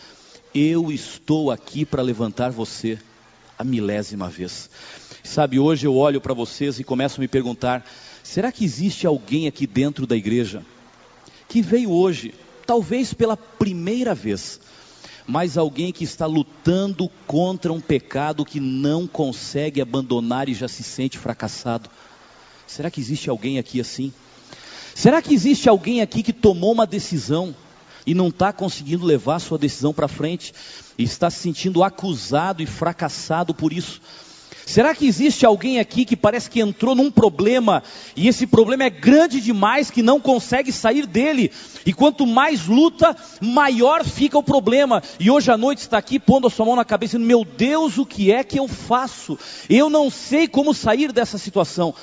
[0.55, 2.99] eu estou aqui para levantar você
[3.59, 4.71] a milésima vez.
[5.23, 7.85] Sabe, hoje eu olho para vocês e começo a me perguntar:
[8.23, 10.65] será que existe alguém aqui dentro da igreja
[11.47, 12.33] que veio hoje,
[12.67, 14.59] talvez pela primeira vez,
[15.27, 20.83] mas alguém que está lutando contra um pecado que não consegue abandonar e já se
[20.83, 21.89] sente fracassado.
[22.67, 24.13] Será que existe alguém aqui assim?
[24.95, 27.55] Será que existe alguém aqui que tomou uma decisão
[28.07, 30.53] e não está conseguindo levar sua decisão para frente
[30.99, 34.01] e está se sentindo acusado e fracassado por isso?
[34.65, 37.83] Será que existe alguém aqui que parece que entrou num problema
[38.17, 41.51] e esse problema é grande demais que não consegue sair dele?
[41.85, 45.03] E quanto mais luta, maior fica o problema.
[45.19, 47.99] E hoje à noite está aqui pondo a sua mão na cabeça dizendo: Meu Deus,
[47.99, 49.39] o que é que eu faço?
[49.69, 51.95] Eu não sei como sair dessa situação.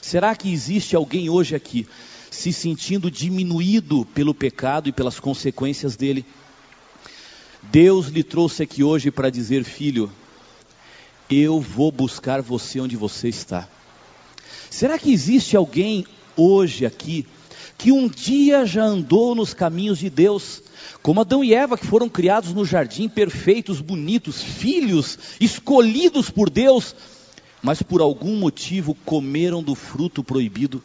[0.00, 1.86] Será que existe alguém hoje aqui
[2.34, 6.26] se sentindo diminuído pelo pecado e pelas consequências dele.
[7.62, 10.10] Deus lhe trouxe aqui hoje para dizer, filho,
[11.30, 13.68] eu vou buscar você onde você está.
[14.70, 16.06] Será que existe alguém
[16.36, 17.26] hoje aqui
[17.76, 20.62] que um dia já andou nos caminhos de Deus,
[21.02, 26.94] como Adão e Eva, que foram criados no jardim, perfeitos, bonitos, filhos, escolhidos por Deus,
[27.62, 30.82] mas por algum motivo comeram do fruto proibido?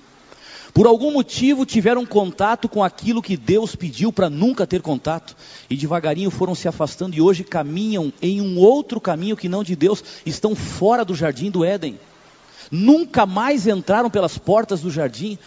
[0.73, 5.35] Por algum motivo tiveram contato com aquilo que Deus pediu para nunca ter contato,
[5.69, 9.75] e devagarinho foram se afastando e hoje caminham em um outro caminho que não de
[9.75, 11.99] Deus, estão fora do jardim do Éden.
[12.69, 15.37] Nunca mais entraram pelas portas do jardim,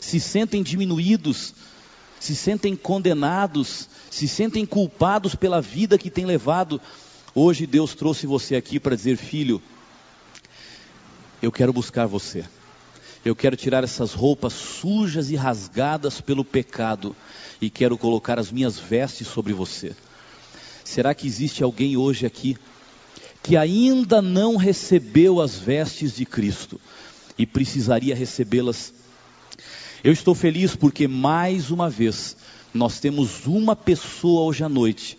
[0.00, 1.54] se sentem diminuídos,
[2.18, 6.80] se sentem condenados, se sentem culpados pela vida que têm levado.
[7.34, 9.62] Hoje Deus trouxe você aqui para dizer: Filho,
[11.40, 12.44] eu quero buscar você.
[13.24, 17.16] Eu quero tirar essas roupas sujas e rasgadas pelo pecado
[17.58, 19.96] e quero colocar as minhas vestes sobre você.
[20.84, 22.54] Será que existe alguém hoje aqui
[23.42, 26.78] que ainda não recebeu as vestes de Cristo
[27.38, 28.92] e precisaria recebê-las?
[30.02, 32.36] Eu estou feliz porque mais uma vez
[32.74, 35.16] nós temos uma pessoa hoje à noite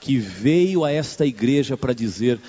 [0.00, 2.40] que veio a esta igreja para dizer: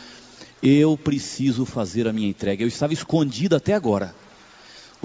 [0.63, 2.63] Eu preciso fazer a minha entrega.
[2.63, 4.24] Eu estava escondido até agora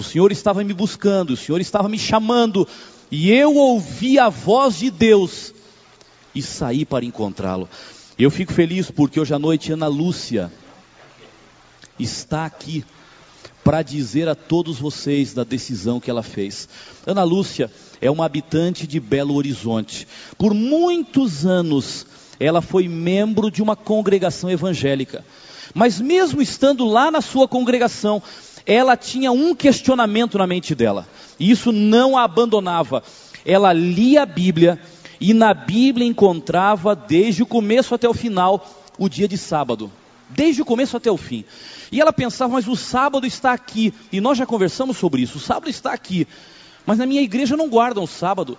[0.00, 2.66] o Senhor estava me buscando, o Senhor estava me chamando,
[3.10, 5.54] e eu ouvi a voz de Deus
[6.34, 7.68] e saí para encontrá-lo.
[8.18, 10.50] Eu fico feliz porque hoje à noite Ana Lúcia
[11.98, 12.84] está aqui
[13.62, 16.68] para dizer a todos vocês da decisão que ela fez.
[17.06, 20.08] Ana Lúcia é uma habitante de Belo Horizonte.
[20.38, 22.06] Por muitos anos
[22.38, 25.24] ela foi membro de uma congregação evangélica.
[25.74, 28.22] Mas mesmo estando lá na sua congregação,
[28.66, 33.02] ela tinha um questionamento na mente dela, e isso não a abandonava.
[33.44, 34.78] Ela lia a Bíblia
[35.20, 38.66] e na Bíblia encontrava, desde o começo até o final,
[38.98, 39.90] o dia de sábado.
[40.30, 41.44] Desde o começo até o fim.
[41.90, 43.92] E ela pensava, mas o sábado está aqui.
[44.12, 45.38] E nós já conversamos sobre isso.
[45.38, 46.26] O sábado está aqui.
[46.86, 48.56] Mas na minha igreja não guardam o sábado.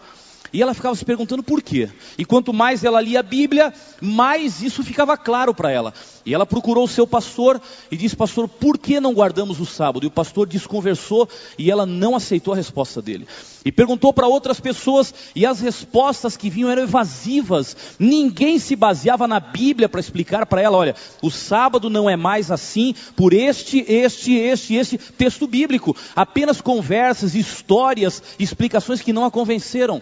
[0.54, 1.90] E ela ficava se perguntando por quê.
[2.18, 5.94] E quanto mais ela lia a Bíblia, mais isso ficava claro para ela.
[6.26, 10.04] E ela procurou o seu pastor e disse: Pastor, por que não guardamos o sábado?
[10.04, 13.26] E o pastor desconversou e ela não aceitou a resposta dele.
[13.64, 17.96] E perguntou para outras pessoas e as respostas que vinham eram evasivas.
[17.98, 22.52] Ninguém se baseava na Bíblia para explicar para ela: olha, o sábado não é mais
[22.52, 25.96] assim por este, este, este, este texto bíblico.
[26.14, 30.02] Apenas conversas, histórias, explicações que não a convenceram.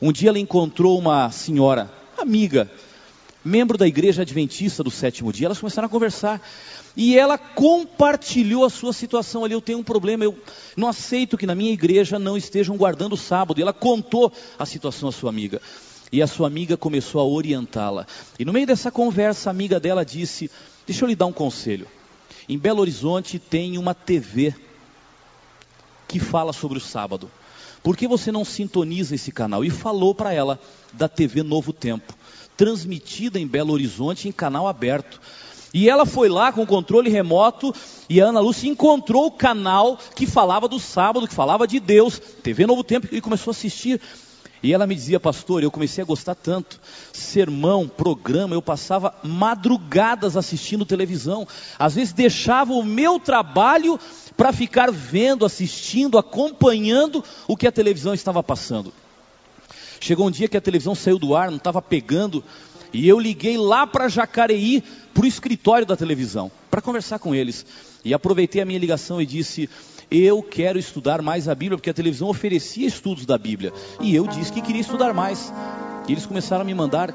[0.00, 2.70] Um dia ela encontrou uma senhora, amiga,
[3.44, 5.46] membro da igreja adventista do sétimo dia.
[5.46, 6.40] Elas começaram a conversar.
[6.96, 9.52] E ela compartilhou a sua situação ali.
[9.52, 10.36] Eu tenho um problema, eu
[10.74, 13.58] não aceito que na minha igreja não estejam guardando o sábado.
[13.58, 15.60] E ela contou a situação à sua amiga.
[16.10, 18.06] E a sua amiga começou a orientá-la.
[18.38, 20.50] E no meio dessa conversa, a amiga dela disse:
[20.86, 21.86] Deixa eu lhe dar um conselho.
[22.48, 24.54] Em Belo Horizonte tem uma TV
[26.08, 27.30] que fala sobre o sábado.
[27.82, 29.64] Por que você não sintoniza esse canal?
[29.64, 30.60] E falou para ela
[30.92, 32.14] da TV Novo Tempo,
[32.56, 35.20] transmitida em Belo Horizonte em canal aberto.
[35.72, 37.72] E ela foi lá com o controle remoto
[38.08, 42.18] e a Ana Lúcia encontrou o canal que falava do sábado, que falava de Deus,
[42.18, 44.00] TV Novo Tempo, e começou a assistir.
[44.62, 46.78] E ela me dizia, pastor, eu comecei a gostar tanto.
[47.12, 51.48] Sermão, programa, eu passava madrugadas assistindo televisão.
[51.78, 53.98] Às vezes deixava o meu trabalho
[54.40, 58.90] para ficar vendo, assistindo, acompanhando o que a televisão estava passando.
[60.00, 62.42] Chegou um dia que a televisão saiu do ar, não estava pegando,
[62.90, 67.66] e eu liguei lá para Jacareí, para o escritório da televisão, para conversar com eles.
[68.02, 69.68] E aproveitei a minha ligação e disse:
[70.10, 73.74] Eu quero estudar mais a Bíblia, porque a televisão oferecia estudos da Bíblia.
[74.00, 75.52] E eu disse que queria estudar mais.
[76.08, 77.12] E eles começaram a me mandar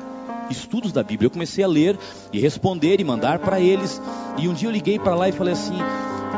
[0.51, 1.25] estudos da Bíblia.
[1.25, 1.97] Eu comecei a ler
[2.31, 3.99] e responder e mandar para eles.
[4.38, 5.79] E um dia eu liguei para lá e falei assim: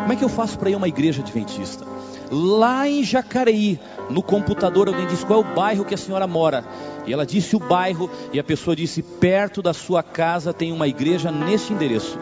[0.07, 1.85] como é que eu faço para ir a uma igreja adventista?
[2.31, 3.77] Lá em Jacareí,
[4.09, 6.63] no computador, alguém disse qual é o bairro que a senhora mora.
[7.05, 10.87] E ela disse o bairro, e a pessoa disse: perto da sua casa tem uma
[10.87, 12.17] igreja nesse endereço.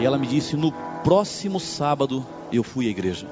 [0.00, 0.72] E ela me disse: no
[1.04, 3.26] próximo sábado eu fui à igreja.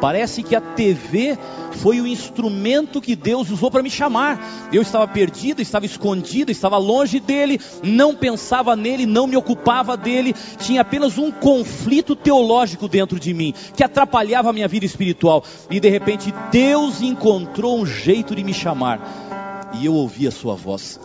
[0.00, 1.38] Parece que a TV
[1.74, 4.68] foi o instrumento que Deus usou para me chamar.
[4.72, 10.34] Eu estava perdido, estava escondido, estava longe dele, não pensava nele, não me ocupava dele,
[10.58, 15.44] tinha apenas um conflito teológico dentro de mim que atrapalhava a minha vida espiritual.
[15.70, 19.00] E de repente Deus encontrou um jeito de me chamar.
[19.74, 21.00] E eu ouvi a sua voz.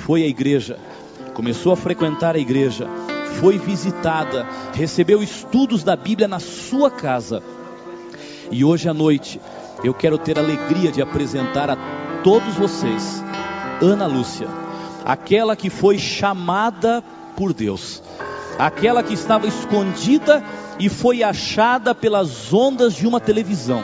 [0.00, 0.78] Foi à igreja,
[1.32, 2.88] começou a frequentar a igreja,
[3.40, 7.42] foi visitada, recebeu estudos da Bíblia na sua casa
[8.50, 9.40] E hoje à noite
[9.82, 11.76] eu quero ter a alegria de apresentar a
[12.22, 13.22] todos vocês
[13.82, 14.48] Ana Lúcia,
[15.04, 17.02] aquela que foi chamada
[17.36, 18.02] por Deus,
[18.58, 20.42] aquela que estava escondida
[20.78, 23.82] e foi achada pelas ondas de uma televisão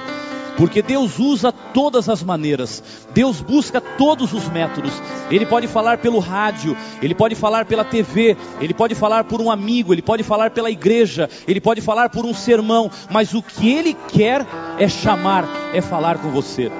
[0.57, 2.83] porque Deus usa todas as maneiras,
[3.13, 4.93] Deus busca todos os métodos.
[5.31, 9.51] Ele pode falar pelo rádio, ele pode falar pela TV, ele pode falar por um
[9.51, 13.71] amigo, ele pode falar pela igreja, ele pode falar por um sermão, mas o que
[13.71, 14.47] ele quer
[14.79, 16.71] é chamar, é falar com você.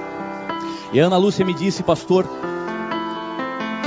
[0.93, 2.27] E a Ana Lúcia me disse, pastor,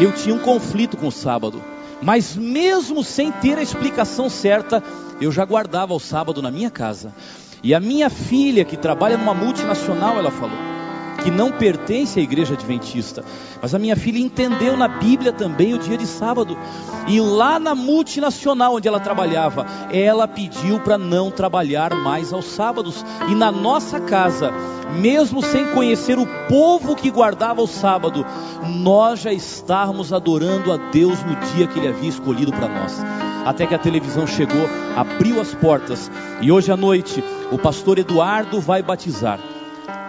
[0.00, 1.62] eu tinha um conflito com o sábado,
[2.02, 4.82] mas mesmo sem ter a explicação certa,
[5.20, 7.14] eu já guardava o sábado na minha casa.
[7.64, 10.58] E a minha filha, que trabalha numa multinacional, ela falou,
[11.22, 13.24] que não pertence à igreja adventista,
[13.62, 16.58] mas a minha filha entendeu na Bíblia também o dia de sábado.
[17.08, 23.02] E lá na multinacional onde ela trabalhava, ela pediu para não trabalhar mais aos sábados.
[23.30, 24.52] E na nossa casa,
[25.00, 28.26] mesmo sem conhecer o povo que guardava o sábado,
[28.62, 33.02] nós já estávamos adorando a Deus no dia que Ele havia escolhido para nós.
[33.44, 37.22] Até que a televisão chegou, abriu as portas, e hoje à noite
[37.52, 39.38] o pastor Eduardo vai batizar.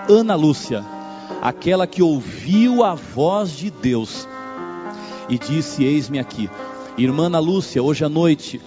[0.10, 0.84] Ana Lúcia,
[1.42, 4.28] aquela que ouviu a voz de Deus
[5.28, 6.50] e disse: Eis-me aqui,
[6.98, 8.62] irmã Ana Lúcia, hoje à noite.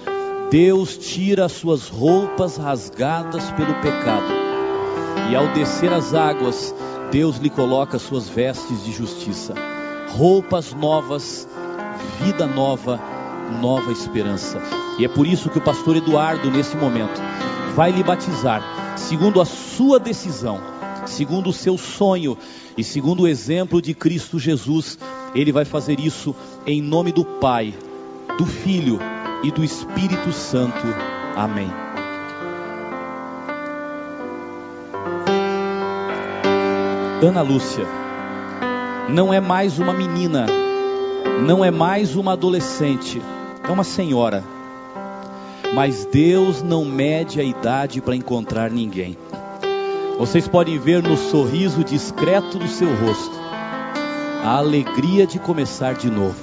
[0.51, 4.33] Deus tira as suas roupas rasgadas pelo pecado.
[5.31, 6.75] E ao descer as águas,
[7.11, 9.53] Deus lhe coloca suas vestes de justiça,
[10.17, 11.47] roupas novas,
[12.23, 12.99] vida nova,
[13.61, 14.61] nova esperança.
[14.99, 17.21] E é por isso que o pastor Eduardo, nesse momento,
[17.75, 18.63] vai lhe batizar,
[18.97, 20.61] segundo a sua decisão,
[21.07, 22.37] segundo o seu sonho
[22.77, 24.99] e segundo o exemplo de Cristo Jesus.
[25.35, 26.35] Ele vai fazer isso
[26.67, 27.75] em nome do Pai,
[28.37, 28.99] do Filho
[29.43, 30.87] e do Espírito Santo.
[31.37, 31.71] Amém.
[37.21, 37.85] Ana Lúcia
[39.09, 40.47] não é mais uma menina,
[41.45, 43.21] não é mais uma adolescente,
[43.69, 44.43] é uma senhora.
[45.75, 49.17] Mas Deus não mede a idade para encontrar ninguém.
[50.19, 53.39] Vocês podem ver no sorriso discreto do seu rosto
[54.43, 56.39] a alegria de começar de novo.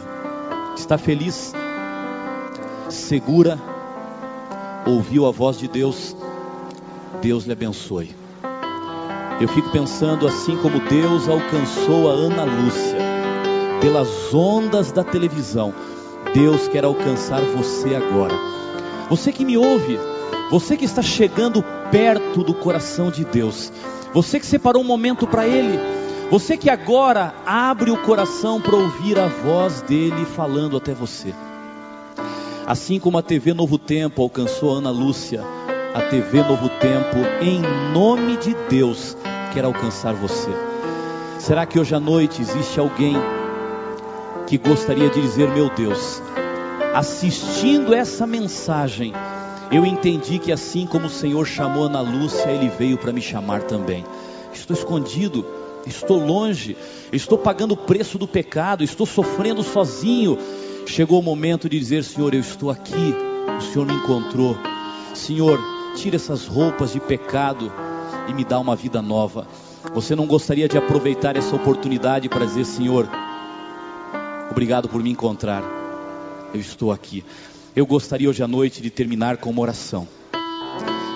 [0.78, 1.54] Está feliz?
[2.90, 3.60] Segura?
[4.86, 6.16] Ouviu a voz de Deus?
[7.22, 8.16] Deus lhe abençoe.
[9.42, 12.98] Eu fico pensando assim como Deus alcançou a Ana Lúcia
[13.82, 15.74] pelas ondas da televisão.
[16.36, 18.34] Deus quer alcançar você agora.
[19.10, 19.98] Você que me ouve,
[20.52, 23.72] você que está chegando perto do coração de Deus,
[24.14, 25.80] você que separou um momento para Ele,
[26.30, 31.34] você que agora abre o coração para ouvir a voz dele falando até você.
[32.68, 35.42] Assim como a TV Novo Tempo alcançou a Ana Lúcia,
[35.94, 37.62] a TV Novo Tempo, em
[37.94, 39.16] nome de Deus,
[39.54, 40.52] quer alcançar você.
[41.40, 43.16] Será que hoje à noite existe alguém
[44.48, 46.22] que gostaria de dizer: Meu Deus,
[46.94, 49.14] assistindo essa mensagem,
[49.72, 53.64] eu entendi que assim como o Senhor chamou Ana Lúcia, Ele veio para me chamar
[53.64, 54.06] também.
[54.54, 55.46] Estou escondido,
[55.86, 56.78] estou longe,
[57.12, 60.38] estou pagando o preço do pecado, estou sofrendo sozinho.
[60.86, 63.16] Chegou o momento de dizer: Senhor, eu estou aqui,
[63.58, 64.56] o Senhor me encontrou.
[65.14, 65.60] Senhor,
[65.96, 67.72] tira essas roupas de pecado
[68.28, 69.48] e me dá uma vida nova.
[69.94, 73.08] Você não gostaria de aproveitar essa oportunidade para dizer, Senhor,
[74.56, 75.62] obrigado por me encontrar.
[76.54, 77.26] Eu estou aqui.
[77.76, 80.08] Eu gostaria hoje à noite de terminar com uma oração.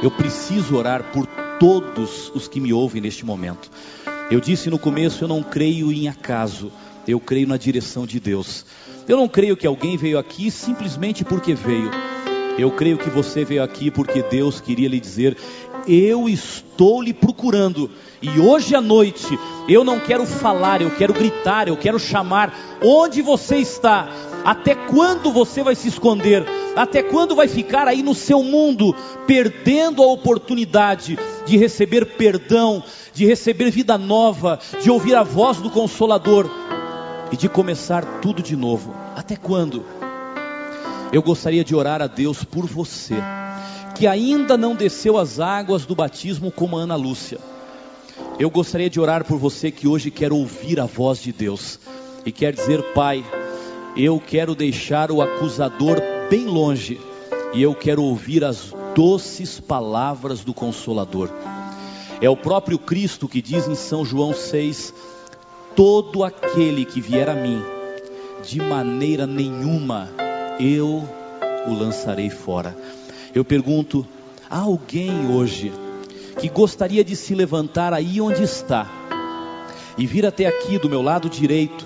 [0.03, 1.25] Eu preciso orar por
[1.57, 3.71] todos os que me ouvem neste momento.
[4.29, 6.69] Eu disse no começo, eu não creio em acaso,
[7.07, 8.65] eu creio na direção de Deus.
[9.07, 11.89] Eu não creio que alguém veio aqui simplesmente porque veio.
[12.57, 15.37] Eu creio que você veio aqui porque Deus queria lhe dizer:
[15.87, 17.89] eu estou lhe procurando.
[18.21, 19.27] E hoje à noite,
[19.67, 22.53] eu não quero falar, eu quero gritar, eu quero chamar.
[22.83, 24.09] Onde você está?
[24.43, 26.45] Até quando você vai se esconder?
[26.75, 33.25] Até quando vai ficar aí no seu mundo, perdendo a oportunidade de receber perdão, de
[33.25, 36.49] receber vida nova, de ouvir a voz do Consolador
[37.31, 38.93] e de começar tudo de novo?
[39.15, 39.85] Até quando?
[41.11, 43.15] Eu gostaria de orar a Deus por você
[43.99, 47.37] que ainda não desceu as águas do batismo como Ana Lúcia.
[48.39, 51.77] Eu gostaria de orar por você que hoje quer ouvir a voz de Deus
[52.25, 53.21] e quer dizer, Pai,
[53.97, 55.97] eu quero deixar o acusador
[56.29, 56.97] bem longe
[57.53, 61.29] e eu quero ouvir as doces palavras do Consolador.
[62.21, 64.93] É o próprio Cristo que diz em São João 6:
[65.75, 67.61] Todo aquele que vier a mim,
[68.47, 70.09] de maneira nenhuma
[70.57, 71.03] eu
[71.67, 72.77] o lançarei fora.
[73.33, 74.05] Eu pergunto:
[74.49, 75.71] há alguém hoje
[76.39, 78.87] que gostaria de se levantar aí onde está
[79.97, 81.85] e vir até aqui do meu lado direito,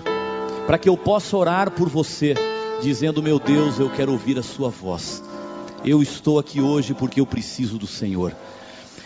[0.66, 2.34] para que eu possa orar por você,
[2.80, 5.22] dizendo: Meu Deus, eu quero ouvir a Sua voz.
[5.84, 8.34] Eu estou aqui hoje porque eu preciso do Senhor.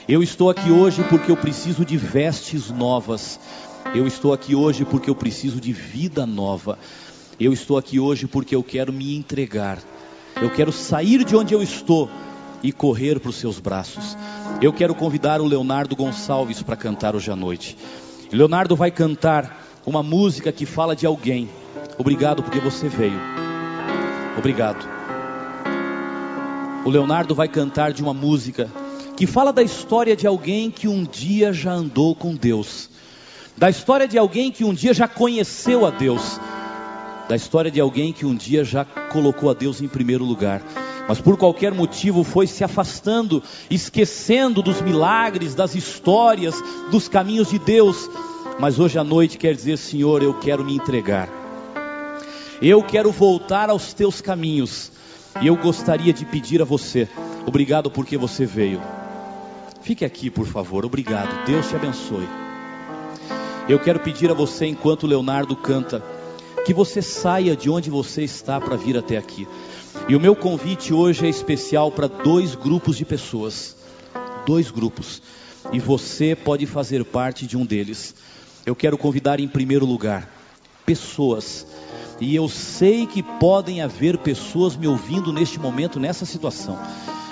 [0.08, 3.40] Eu estou aqui hoje porque eu preciso de vestes novas.
[3.94, 6.78] Eu estou aqui hoje porque eu preciso de vida nova.
[7.40, 9.78] Eu estou aqui hoje porque eu quero me entregar.
[10.40, 12.08] Eu quero sair de onde eu estou
[12.62, 14.16] e correr para os seus braços.
[14.60, 17.76] Eu quero convidar o Leonardo Gonçalves para cantar hoje à noite.
[18.32, 21.48] Leonardo vai cantar uma música que fala de alguém.
[21.96, 23.18] Obrigado porque você veio.
[24.36, 24.86] Obrigado.
[26.84, 28.70] O Leonardo vai cantar de uma música
[29.16, 32.88] que fala da história de alguém que um dia já andou com Deus,
[33.56, 36.40] da história de alguém que um dia já conheceu a Deus,
[37.28, 40.62] da história de alguém que um dia já colocou a Deus em primeiro lugar
[41.08, 46.54] mas por qualquer motivo foi se afastando, esquecendo dos milagres, das histórias,
[46.90, 48.10] dos caminhos de Deus.
[48.60, 51.30] Mas hoje à noite quer dizer, Senhor, eu quero me entregar.
[52.60, 54.92] Eu quero voltar aos teus caminhos.
[55.40, 57.08] E eu gostaria de pedir a você,
[57.46, 58.82] obrigado porque você veio.
[59.80, 60.84] Fique aqui, por favor.
[60.84, 61.46] Obrigado.
[61.46, 62.28] Deus te abençoe.
[63.66, 66.04] Eu quero pedir a você, enquanto Leonardo canta,
[66.66, 69.48] que você saia de onde você está para vir até aqui.
[70.06, 73.76] E o meu convite hoje é especial para dois grupos de pessoas.
[74.46, 75.22] Dois grupos.
[75.72, 78.14] E você pode fazer parte de um deles.
[78.64, 80.30] Eu quero convidar em primeiro lugar
[80.84, 81.66] pessoas.
[82.20, 86.78] E eu sei que podem haver pessoas me ouvindo neste momento, nessa situação.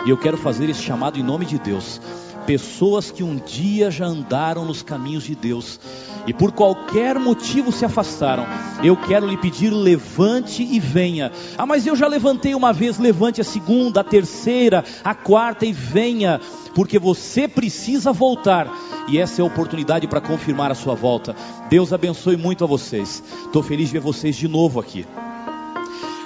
[0.05, 2.01] E eu quero fazer esse chamado em nome de Deus.
[2.47, 5.81] Pessoas que um dia já andaram nos caminhos de Deus
[6.29, 8.47] e por qualquer motivo se afastaram,
[8.85, 11.33] eu quero lhe pedir: levante e venha.
[11.59, 15.73] Ah, mas eu já levantei uma vez, levante a segunda, a terceira, a quarta e
[15.73, 16.41] venha,
[16.73, 18.73] porque você precisa voltar.
[19.09, 21.35] E essa é a oportunidade para confirmar a sua volta.
[21.69, 23.23] Deus abençoe muito a vocês.
[23.45, 25.05] Estou feliz de ver vocês de novo aqui.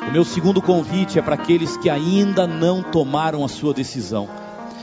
[0.07, 4.29] O meu segundo convite é para aqueles que ainda não tomaram a sua decisão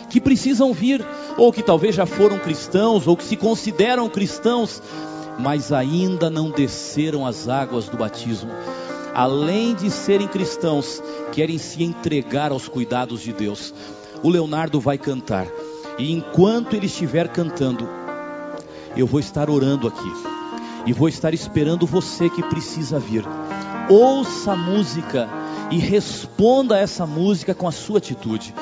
[0.09, 1.05] que precisam vir,
[1.37, 4.81] ou que talvez já foram cristãos, ou que se consideram cristãos,
[5.39, 8.51] mas ainda não desceram as águas do batismo.
[9.13, 11.01] Além de serem cristãos,
[11.31, 13.73] querem se entregar aos cuidados de Deus.
[14.23, 15.47] O Leonardo vai cantar,
[15.97, 17.87] e enquanto ele estiver cantando,
[18.95, 20.13] eu vou estar orando aqui,
[20.85, 23.23] e vou estar esperando você que precisa vir.
[23.89, 25.29] Ouça a música
[25.69, 28.53] e responda a essa música com a sua atitude.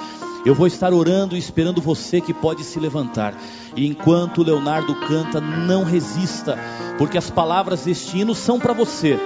[0.45, 3.35] Eu vou estar orando e esperando você que pode se levantar.
[3.75, 6.55] E enquanto Leonardo canta, não resista,
[6.99, 9.17] porque as palavras deste hino são para você.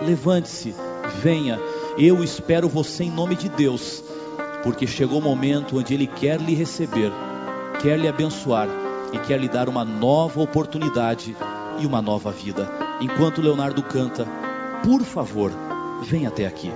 [0.00, 0.74] Levante-se,
[1.22, 1.60] venha.
[1.98, 4.02] Eu espero você em nome de Deus,
[4.62, 7.12] porque chegou o momento onde Ele quer lhe receber,
[7.82, 8.66] quer lhe abençoar
[9.12, 11.36] e quer lhe dar uma nova oportunidade
[11.78, 12.66] e uma nova vida.
[12.98, 14.26] Enquanto Leonardo canta,
[14.82, 15.52] por favor,
[16.02, 16.72] venha até aqui.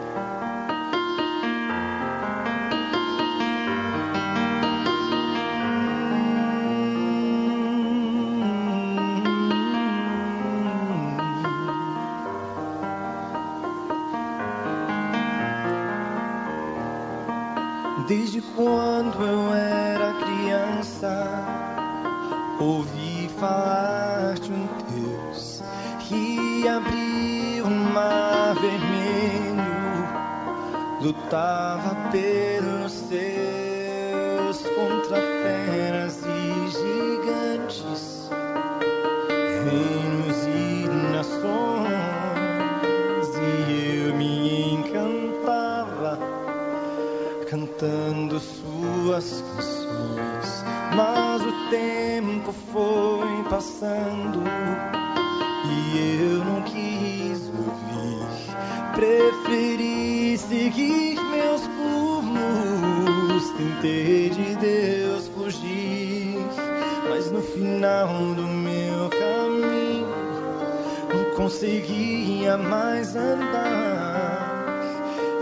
[71.47, 74.67] Conseguia mais andar.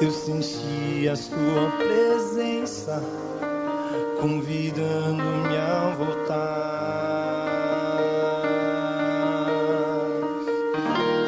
[0.02, 3.02] Eu senti a sua presença
[4.20, 6.34] convidando-me a voltar.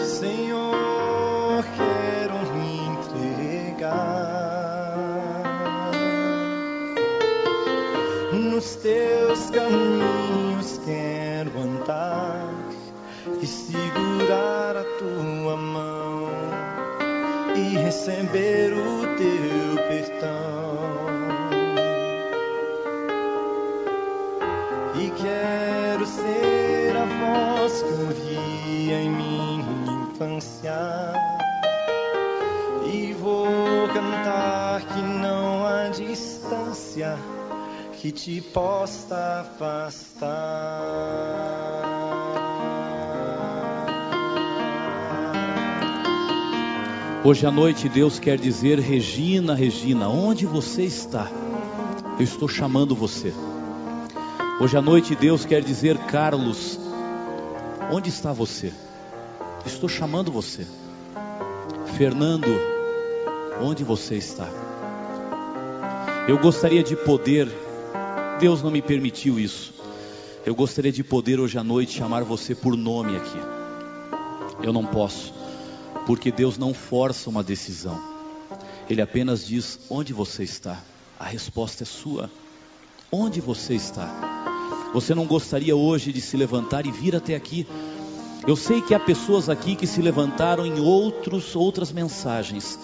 [0.04, 3.50] Senhor, quero me entregar
[8.34, 11.15] nos teus caminhos, quero
[17.86, 21.06] receber o teu perdão.
[24.96, 31.12] E quero ser a voz que ouvia em minha infância.
[32.92, 37.16] E vou cantar que não há distância
[37.92, 41.25] que te possa afastar.
[47.26, 51.28] Hoje à noite Deus quer dizer: Regina, Regina, onde você está?
[52.20, 53.34] Eu estou chamando você.
[54.60, 56.78] Hoje à noite Deus quer dizer: Carlos,
[57.90, 58.72] onde está você?
[59.66, 60.64] Estou chamando você.
[61.98, 62.46] Fernando,
[63.60, 64.48] onde você está?
[66.28, 67.48] Eu gostaria de poder,
[68.38, 69.74] Deus não me permitiu isso.
[70.44, 73.40] Eu gostaria de poder hoje à noite chamar você por nome aqui.
[74.62, 75.34] Eu não posso,
[76.06, 78.00] porque Deus não força uma decisão.
[78.88, 80.80] Ele apenas diz: onde você está?
[81.18, 82.30] A resposta é sua.
[83.10, 84.08] Onde você está?
[84.94, 87.66] Você não gostaria hoje de se levantar e vir até aqui?
[88.46, 92.78] Eu sei que há pessoas aqui que se levantaram em outros, outras mensagens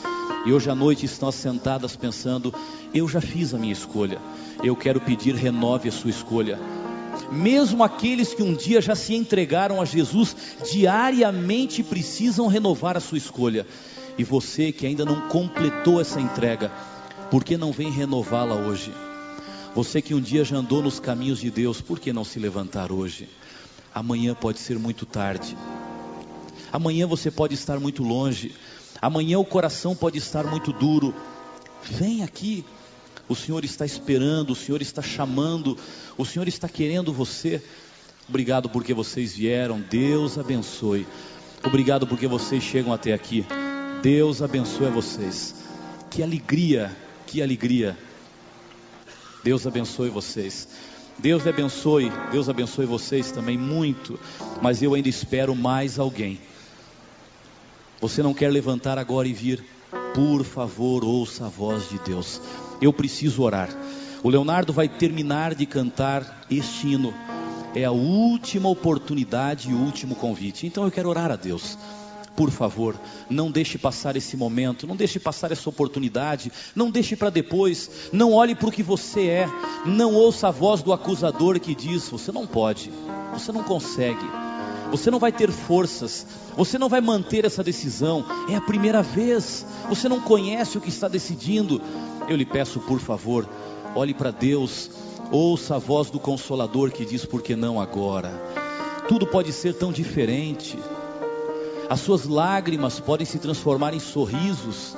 [0.44, 2.52] e hoje à noite estão assentadas pensando:
[2.92, 4.18] eu já fiz a minha escolha,
[4.62, 6.58] eu quero pedir renove a sua escolha.
[7.30, 10.36] Mesmo aqueles que um dia já se entregaram a Jesus,
[10.70, 13.66] diariamente precisam renovar a sua escolha.
[14.18, 16.70] E você que ainda não completou essa entrega,
[17.30, 18.92] por que não vem renová-la hoje?
[19.74, 22.92] Você que um dia já andou nos caminhos de Deus, por que não se levantar
[22.92, 23.28] hoje?
[23.94, 25.56] Amanhã pode ser muito tarde.
[26.70, 28.54] Amanhã você pode estar muito longe.
[29.00, 31.14] Amanhã o coração pode estar muito duro.
[31.84, 32.64] Vem aqui.
[33.32, 35.78] O Senhor está esperando, o Senhor está chamando,
[36.18, 37.62] o Senhor está querendo você.
[38.28, 39.80] Obrigado porque vocês vieram.
[39.80, 41.06] Deus abençoe.
[41.64, 43.46] Obrigado porque vocês chegam até aqui.
[44.02, 45.54] Deus abençoe vocês.
[46.10, 46.94] Que alegria,
[47.26, 47.96] que alegria.
[49.42, 50.68] Deus abençoe vocês.
[51.18, 54.20] Deus abençoe, Deus abençoe vocês também muito,
[54.60, 56.38] mas eu ainda espero mais alguém.
[57.98, 59.64] Você não quer levantar agora e vir?
[60.14, 62.38] Por favor, ouça a voz de Deus.
[62.82, 63.70] Eu preciso orar.
[64.22, 67.14] O Leonardo vai terminar de cantar este hino.
[67.74, 70.66] É a última oportunidade e o último convite.
[70.66, 71.78] Então eu quero orar a Deus
[72.36, 77.30] por favor, não deixe passar esse momento, não deixe passar essa oportunidade, não deixe para
[77.30, 79.48] depois, não olhe para o que você é,
[79.84, 82.90] não ouça a voz do acusador que diz: você não pode,
[83.32, 84.24] você não consegue,
[84.90, 86.26] você não vai ter forças,
[86.56, 90.88] você não vai manter essa decisão, é a primeira vez, você não conhece o que
[90.88, 91.80] está decidindo.
[92.28, 93.48] Eu lhe peço, por favor,
[93.94, 94.90] olhe para Deus,
[95.30, 98.30] ouça a voz do consolador que diz: por que não agora?
[99.08, 100.78] Tudo pode ser tão diferente.
[101.90, 104.96] As suas lágrimas podem se transformar em sorrisos.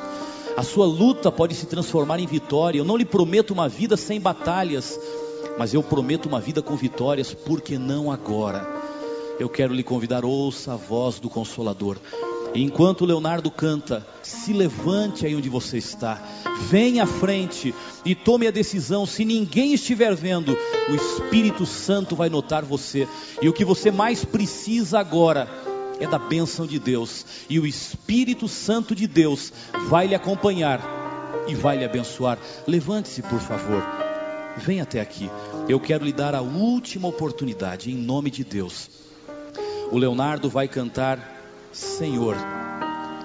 [0.57, 2.79] A sua luta pode se transformar em vitória.
[2.79, 5.01] Eu não lhe prometo uma vida sem batalhas,
[5.59, 8.64] mas eu prometo uma vida com vitórias, porque não agora.
[9.41, 11.97] Eu quero lhe convidar, ouça a voz do Consolador.
[12.55, 16.22] Enquanto Leonardo canta, se levante aí onde você está,
[16.70, 17.74] venha à frente
[18.05, 19.05] e tome a decisão.
[19.05, 20.57] Se ninguém estiver vendo,
[20.88, 23.09] o Espírito Santo vai notar você.
[23.42, 25.48] E o que você mais precisa agora
[25.98, 29.52] é da bênção de Deus, e o Espírito Santo de Deus
[29.88, 30.80] vai lhe acompanhar
[31.46, 32.38] e vai lhe abençoar.
[32.66, 33.82] Levante-se, por favor,
[34.57, 35.30] vem até aqui.
[35.68, 38.90] Eu quero lhe dar a última oportunidade, em nome de Deus.
[39.90, 41.34] O Leonardo vai cantar:
[41.75, 42.37] Senhor,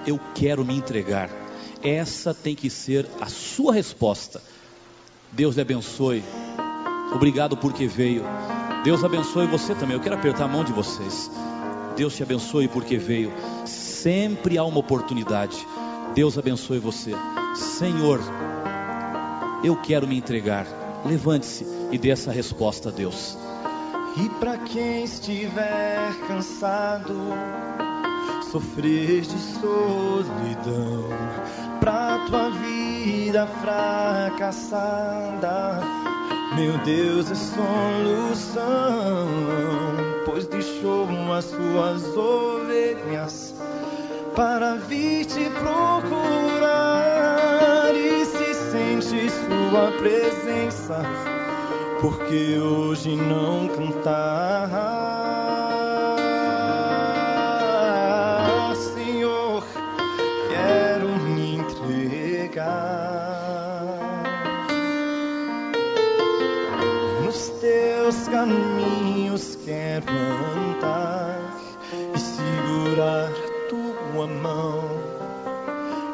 [0.08, 1.30] eu quero me entregar.
[1.84, 4.42] Essa tem que ser a sua resposta.
[5.32, 6.24] Deus lhe abençoe.
[7.14, 8.24] Obrigado porque veio.
[8.84, 9.96] Deus abençoe você também.
[9.96, 11.30] Eu quero apertar a mão de vocês.
[11.96, 13.32] Deus te abençoe porque veio.
[13.66, 15.56] Sempre há uma oportunidade.
[16.16, 17.12] Deus abençoe você.
[17.54, 18.20] Senhor,
[19.64, 20.66] eu quero me entregar.
[21.06, 23.38] Levante-se e dê essa resposta a Deus.
[24.18, 27.16] E para quem estiver cansado,
[28.52, 31.06] sofrer de solidão,
[31.80, 34.80] pra tua vida fracassada,
[36.56, 39.28] meu Deus é solução,
[40.26, 43.54] pois deixou as suas ovelhas
[44.36, 46.72] para vir te procurar
[47.94, 51.04] e se sente sua presença,
[52.02, 54.99] porque hoje não cantar,
[68.40, 71.58] caminhos, quero andar
[72.16, 73.32] e segurar
[73.68, 74.82] tua mão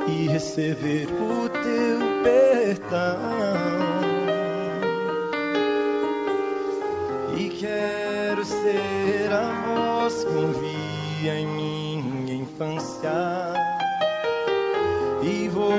[0.08, 3.20] e receber o teu perdão.
[7.38, 13.12] E quero ser a voz que ouvia em minha infância.
[15.22, 15.74] E vou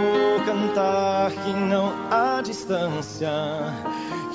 [0.44, 3.30] cantar que não há distância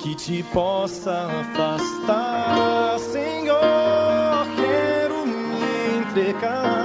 [0.02, 4.46] que te possa afastar, Senhor.
[4.56, 6.81] Quero me entregar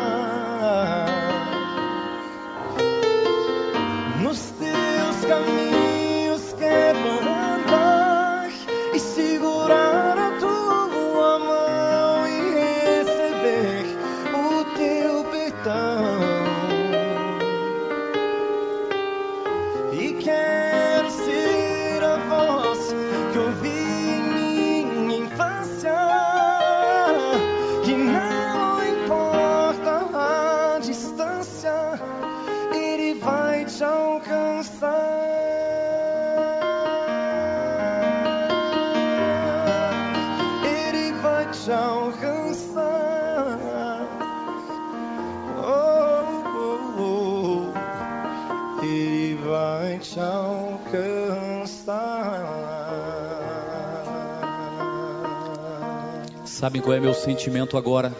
[56.57, 58.17] Sabem qual é meu sentimento agora?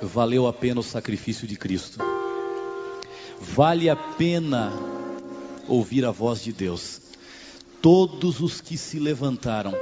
[0.00, 1.98] Valeu a pena o sacrifício de Cristo.
[3.38, 4.72] Vale a pena
[5.68, 6.98] ouvir a voz de Deus.
[7.82, 9.74] Todos os que se levantaram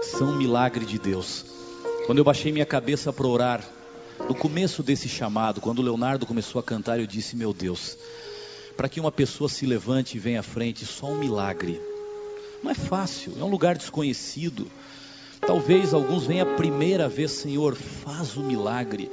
[0.00, 1.44] são milagre de Deus.
[2.06, 3.68] Quando eu baixei minha cabeça para orar,
[4.28, 7.98] no começo desse chamado, quando o Leonardo começou a cantar, eu disse: Meu Deus,
[8.76, 11.80] para que uma pessoa se levante e venha à frente, só um milagre.
[12.62, 14.70] Não é fácil, é um lugar desconhecido.
[15.46, 19.10] Talvez alguns venham a primeira vez, Senhor, faz o milagre.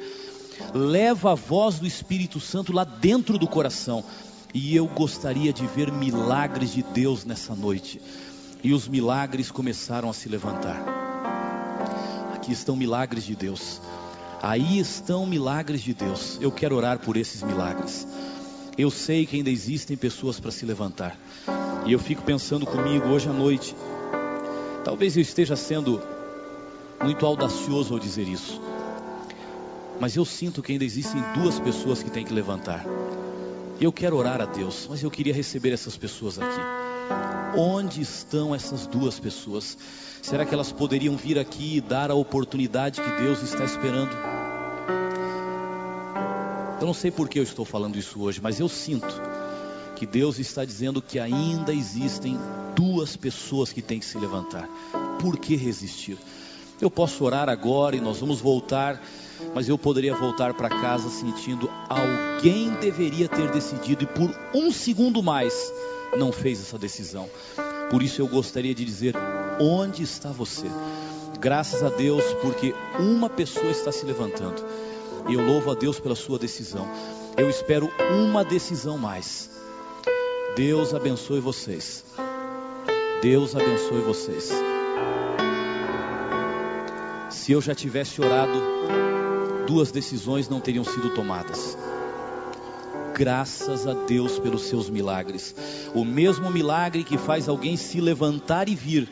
[0.73, 4.03] Leva a voz do Espírito Santo lá dentro do coração.
[4.51, 8.01] E eu gostaria de ver milagres de Deus nessa noite.
[8.63, 10.84] E os milagres começaram a se levantar.
[12.34, 13.79] Aqui estão milagres de Deus.
[14.41, 16.39] Aí estão milagres de Deus.
[16.41, 18.07] Eu quero orar por esses milagres.
[18.75, 21.15] Eu sei que ainda existem pessoas para se levantar.
[21.86, 23.75] E eu fico pensando comigo hoje à noite.
[24.84, 26.01] Talvez eu esteja sendo
[27.04, 28.62] muito audacioso ao dizer isso.
[29.99, 32.86] Mas eu sinto que ainda existem duas pessoas que têm que levantar.
[33.80, 36.62] Eu quero orar a Deus, mas eu queria receber essas pessoas aqui.
[37.56, 39.78] Onde estão essas duas pessoas?
[40.22, 44.16] Será que elas poderiam vir aqui e dar a oportunidade que Deus está esperando?
[46.80, 49.22] Eu não sei por que eu estou falando isso hoje, mas eu sinto
[49.95, 52.38] que Deus está dizendo que ainda existem
[52.76, 54.68] duas pessoas que têm que se levantar.
[55.20, 56.18] Por que resistir?
[56.84, 59.01] Eu posso orar agora e nós vamos voltar,
[59.55, 65.23] mas eu poderia voltar para casa sentindo alguém deveria ter decidido e por um segundo
[65.23, 65.71] mais
[66.17, 67.29] não fez essa decisão.
[67.89, 69.15] Por isso eu gostaria de dizer:
[69.61, 70.65] onde está você?
[71.39, 74.61] Graças a Deus, porque uma pessoa está se levantando.
[75.29, 76.86] Eu louvo a Deus pela sua decisão.
[77.38, 79.49] Eu espero uma decisão mais.
[80.57, 82.03] Deus abençoe vocês.
[83.21, 84.72] Deus abençoe vocês.
[87.43, 88.57] Se eu já tivesse orado,
[89.67, 91.77] duas decisões não teriam sido tomadas.
[93.13, 95.53] Graças a Deus pelos seus milagres.
[95.93, 99.09] O mesmo milagre que faz alguém se levantar e vir,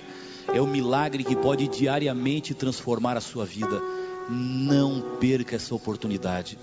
[0.48, 3.82] é o milagre que pode diariamente transformar a sua vida.
[4.30, 6.58] Não perca essa oportunidade.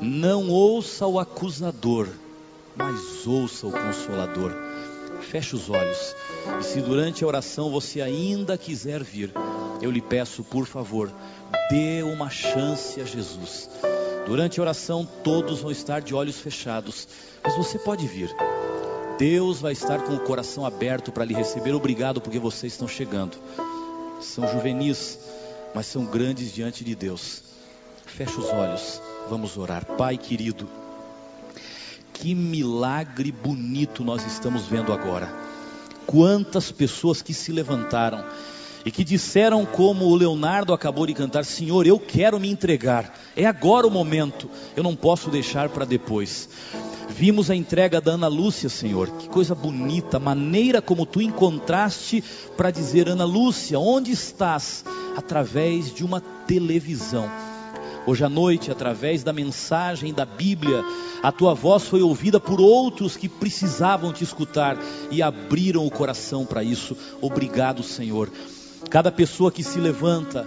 [0.00, 2.06] Não ouça o acusador,
[2.76, 4.52] mas ouça o consolador.
[5.20, 6.14] Feche os olhos.
[6.60, 9.32] E se durante a oração você ainda quiser vir,
[9.80, 11.12] eu lhe peço, por favor,
[11.70, 13.68] dê uma chance a Jesus.
[14.26, 17.08] Durante a oração, todos vão estar de olhos fechados,
[17.42, 18.34] mas você pode vir.
[19.18, 21.72] Deus vai estar com o coração aberto para lhe receber.
[21.72, 23.36] Obrigado porque vocês estão chegando.
[24.20, 25.18] São juvenis,
[25.74, 27.42] mas são grandes diante de Deus.
[28.06, 29.84] Feche os olhos, vamos orar.
[29.84, 30.68] Pai querido,
[32.12, 35.28] que milagre bonito nós estamos vendo agora.
[36.06, 38.24] Quantas pessoas que se levantaram
[38.88, 43.44] e que disseram, como o Leonardo acabou de cantar: Senhor, eu quero me entregar, é
[43.44, 46.48] agora o momento, eu não posso deixar para depois.
[47.10, 52.24] Vimos a entrega da Ana Lúcia, Senhor, que coisa bonita, maneira como tu encontraste
[52.56, 54.86] para dizer: Ana Lúcia, onde estás?
[55.14, 57.28] Através de uma televisão.
[58.06, 60.82] Hoje à noite, através da mensagem da Bíblia,
[61.22, 64.78] a tua voz foi ouvida por outros que precisavam te escutar
[65.10, 66.96] e abriram o coração para isso.
[67.20, 68.30] Obrigado, Senhor.
[68.90, 70.46] Cada pessoa que se levanta,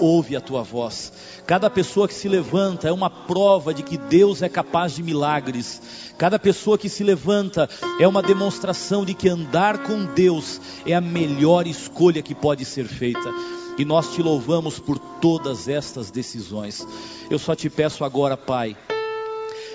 [0.00, 1.12] ouve a tua voz.
[1.46, 6.12] Cada pessoa que se levanta é uma prova de que Deus é capaz de milagres.
[6.16, 7.68] Cada pessoa que se levanta
[8.00, 12.86] é uma demonstração de que andar com Deus é a melhor escolha que pode ser
[12.86, 13.32] feita.
[13.76, 16.86] E nós te louvamos por todas estas decisões.
[17.28, 18.76] Eu só te peço agora, Pai,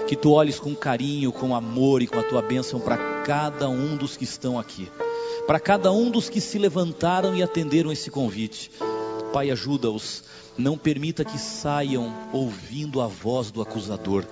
[0.08, 3.98] que tu olhes com carinho, com amor e com a tua bênção para cada um
[3.98, 4.90] dos que estão aqui,
[5.46, 8.72] para cada um dos que se levantaram e atenderam esse convite.
[9.34, 10.24] Pai, ajuda-os,
[10.58, 14.26] não permita que saiam ouvindo a voz do acusador.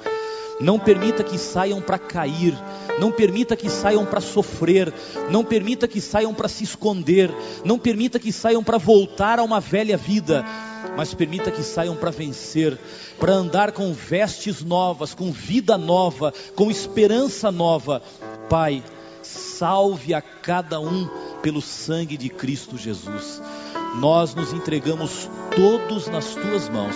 [0.60, 2.58] Não permita que saiam para cair,
[3.00, 4.92] não permita que saiam para sofrer,
[5.30, 7.32] não permita que saiam para se esconder,
[7.64, 10.44] não permita que saiam para voltar a uma velha vida,
[10.96, 12.76] mas permita que saiam para vencer,
[13.20, 18.02] para andar com vestes novas, com vida nova, com esperança nova.
[18.50, 18.84] Pai,
[19.28, 21.08] salve a cada um
[21.42, 23.42] pelo sangue de Cristo Jesus.
[24.00, 26.96] Nós nos entregamos todos nas tuas mãos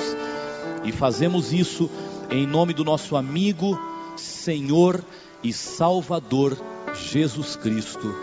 [0.83, 1.89] e fazemos isso
[2.29, 3.79] em nome do nosso amigo,
[4.15, 5.03] Senhor
[5.43, 6.57] e Salvador
[6.93, 8.15] Jesus Cristo.